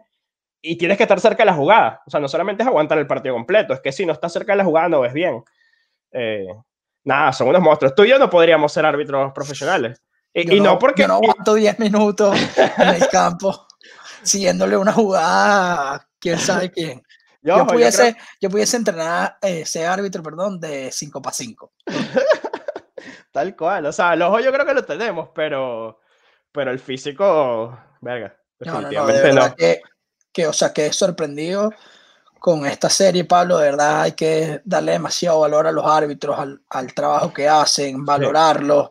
y 0.61 0.77
tienes 0.77 0.97
que 0.97 1.03
estar 1.05 1.19
cerca 1.19 1.43
de 1.43 1.47
la 1.47 1.55
jugada. 1.55 2.03
O 2.07 2.11
sea, 2.11 2.21
no 2.21 2.29
solamente 2.29 2.63
es 2.63 2.69
aguantar 2.69 2.99
el 2.99 3.07
partido 3.07 3.35
completo, 3.35 3.75
es 3.75 3.81
que 3.81 3.93
si 3.93 4.07
no 4.07 4.13
estás 4.13 4.33
cerca 4.33 4.53
de 4.53 4.59
la 4.59 4.65
jugada 4.65 4.89
no 4.89 5.01
ves 5.01 5.13
bien. 5.13 5.43
Eh, 6.13 6.47
nada, 7.05 7.33
son 7.33 7.49
unos 7.49 7.63
monstruos. 7.63 7.95
Tú 7.95 8.05
y 8.05 8.11
yo 8.11 8.19
no 8.19 8.31
podríamos 8.31 8.73
ser 8.73 8.87
árbitros 8.87 9.33
profesionales. 9.33 10.01
Y, 10.35 10.61
no, 10.61 10.79
porque... 10.79 11.03
Yo 11.03 11.09
no 11.09 11.15
aguanto 11.15 11.55
10 11.55 11.79
minutos 11.79 12.39
en 12.57 12.89
el 12.89 13.09
campo 13.11 13.67
siguiéndole 14.23 14.77
una 14.77 14.93
jugada 14.93 16.09
quién 16.19 16.39
sabe 16.39 16.71
quién. 16.71 17.03
Yo, 17.43 17.67
pudiese, 17.67 18.17
yo, 18.41 18.49
pudiese 18.49 18.77
entrenar 18.77 19.37
ese 19.43 19.85
árbitro, 19.85 20.23
perdón, 20.23 20.61
de 20.61 20.91
5 20.93 21.21
para 21.21 21.35
5. 21.35 21.73
Tal 23.33 23.57
cual. 23.57 23.87
O 23.87 23.93
sea, 23.93 24.15
el 24.15 24.23
ojo 24.23 24.39
yo 24.41 24.53
creo 24.53 24.65
que 24.65 24.75
lo 24.75 24.85
tenemos, 24.85 25.31
pero, 25.35 26.01
pero 26.53 26.71
el 26.71 26.79
físico, 26.79 27.77
verga. 28.01 28.37
Definitivamente 28.59 29.33
no. 29.33 29.55
Que, 29.57 29.83
que, 30.33 30.47
o 30.47 30.53
sea, 30.53 30.73
que 30.73 30.87
he 30.87 30.93
sorprendido 30.93 31.73
con 32.39 32.67
esta 32.67 32.89
serie, 32.89 33.25
Pablo, 33.25 33.59
de 33.59 33.71
verdad 33.71 34.03
hay 34.03 34.13
que 34.13 34.61
darle 34.65 34.93
demasiado 34.93 35.41
valor 35.41 35.67
a 35.67 35.73
los 35.73 35.87
árbitros, 35.87 36.39
al, 36.39 36.61
al 36.71 36.93
trabajo 36.93 37.33
que 37.33 37.49
hacen, 37.49 38.05
valorarlos. 38.05 38.91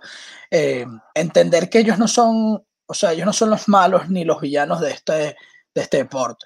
Eh, 0.49 0.85
entender 1.13 1.69
que 1.69 1.79
ellos 1.79 1.97
no 1.97 2.07
son, 2.07 2.65
o 2.85 2.93
sea, 2.93 3.13
ellos 3.13 3.25
no 3.25 3.33
son 3.33 3.49
los 3.49 3.67
malos 3.69 4.09
ni 4.09 4.25
los 4.25 4.41
villanos 4.41 4.81
de 4.81 4.91
este, 4.91 5.13
de 5.13 5.81
este 5.81 5.97
deporte. 5.97 6.45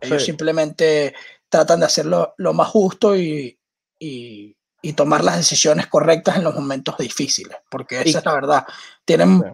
Ellos 0.00 0.24
simplemente 0.24 1.14
tratan 1.52 1.80
de 1.80 1.86
hacerlo 1.86 2.34
lo 2.38 2.54
más 2.54 2.68
justo 2.68 3.14
y, 3.14 3.58
y, 3.98 4.56
y, 4.80 4.92
tomar 4.94 5.22
las 5.22 5.36
decisiones 5.36 5.86
correctas 5.86 6.38
en 6.38 6.44
los 6.44 6.54
momentos 6.54 6.96
difíciles, 6.96 7.58
porque 7.70 8.00
esa 8.00 8.20
es 8.20 8.24
la 8.24 8.34
verdad. 8.34 8.64
Tienen 9.04 9.44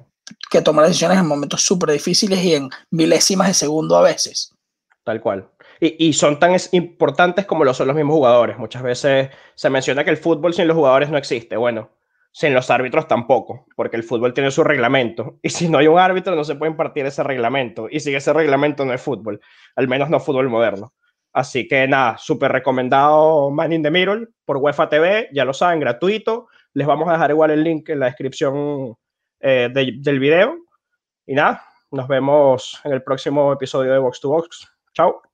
que 0.49 0.63
tomar 0.63 0.87
decisiones 0.87 1.19
en 1.19 1.27
momentos 1.27 1.61
súper 1.61 1.91
difíciles 1.91 2.39
y 2.45 2.55
en 2.55 2.71
milésimas 2.93 3.49
de 3.49 3.55
segundo 3.55 3.97
a 3.97 4.03
veces. 4.03 4.55
Tal 5.03 5.21
cual. 5.21 5.51
Y, 5.81 6.07
y, 6.09 6.13
son 6.13 6.39
tan 6.39 6.57
importantes 6.71 7.47
como 7.47 7.65
lo 7.65 7.75
son 7.75 7.89
los 7.89 7.97
mismos 7.97 8.15
jugadores. 8.15 8.59
Muchas 8.59 8.83
veces 8.83 9.31
se 9.57 9.71
menciona 9.71 10.05
que 10.05 10.11
el 10.11 10.19
fútbol 10.19 10.55
sin 10.55 10.69
los 10.69 10.77
jugadores 10.77 11.11
no 11.11 11.19
existe. 11.19 11.57
Bueno, 11.57 11.91
sin 12.31 12.55
los 12.55 12.71
árbitros 12.71 13.09
tampoco, 13.09 13.67
porque 13.75 13.97
el 13.97 14.05
fútbol 14.05 14.35
tiene 14.35 14.53
su 14.53 14.63
reglamento. 14.63 15.39
Y 15.43 15.51
si 15.51 15.69
no 15.69 15.79
hay 15.79 15.89
un 15.89 15.99
árbitro, 15.99 16.37
no 16.37 16.45
se 16.45 16.55
puede 16.55 16.71
impartir 16.71 17.07
ese 17.07 17.25
reglamento. 17.25 17.89
Y 17.91 17.99
si 17.99 18.15
ese 18.15 18.33
reglamento 18.33 18.85
no 18.85 18.93
es 18.93 19.03
fútbol, 19.03 19.41
al 19.75 19.89
menos 19.89 20.11
no 20.11 20.21
fútbol 20.21 20.49
moderno. 20.49 20.93
Así 21.39 21.69
que 21.69 21.87
nada, 21.87 22.19
súper 22.19 22.51
recomendado 22.51 23.49
Man 23.53 23.81
the 23.81 23.93
Mirror 23.93 24.29
por 24.45 24.57
UEFA 24.57 24.89
TV, 24.89 25.29
ya 25.33 25.45
lo 25.45 25.55
saben, 25.55 25.79
gratuito. 25.79 26.49
Les 26.75 26.85
vamos 26.85 27.09
a 27.09 27.13
dejar 27.13 27.31
igual 27.31 27.53
el 27.53 27.63
link 27.63 27.89
en 27.91 28.01
la 28.01 28.07
descripción 28.07 28.97
eh, 29.39 29.69
del 29.73 30.19
video. 30.19 30.57
Y 31.27 31.35
nada, 31.35 31.63
nos 31.93 32.09
vemos 32.09 32.81
en 32.83 32.93
el 32.93 33.05
próximo 33.05 33.53
episodio 33.53 33.93
de 33.93 34.01
Box 34.01 34.19
to 34.19 34.31
Box. 34.31 34.69
Chao. 34.95 35.28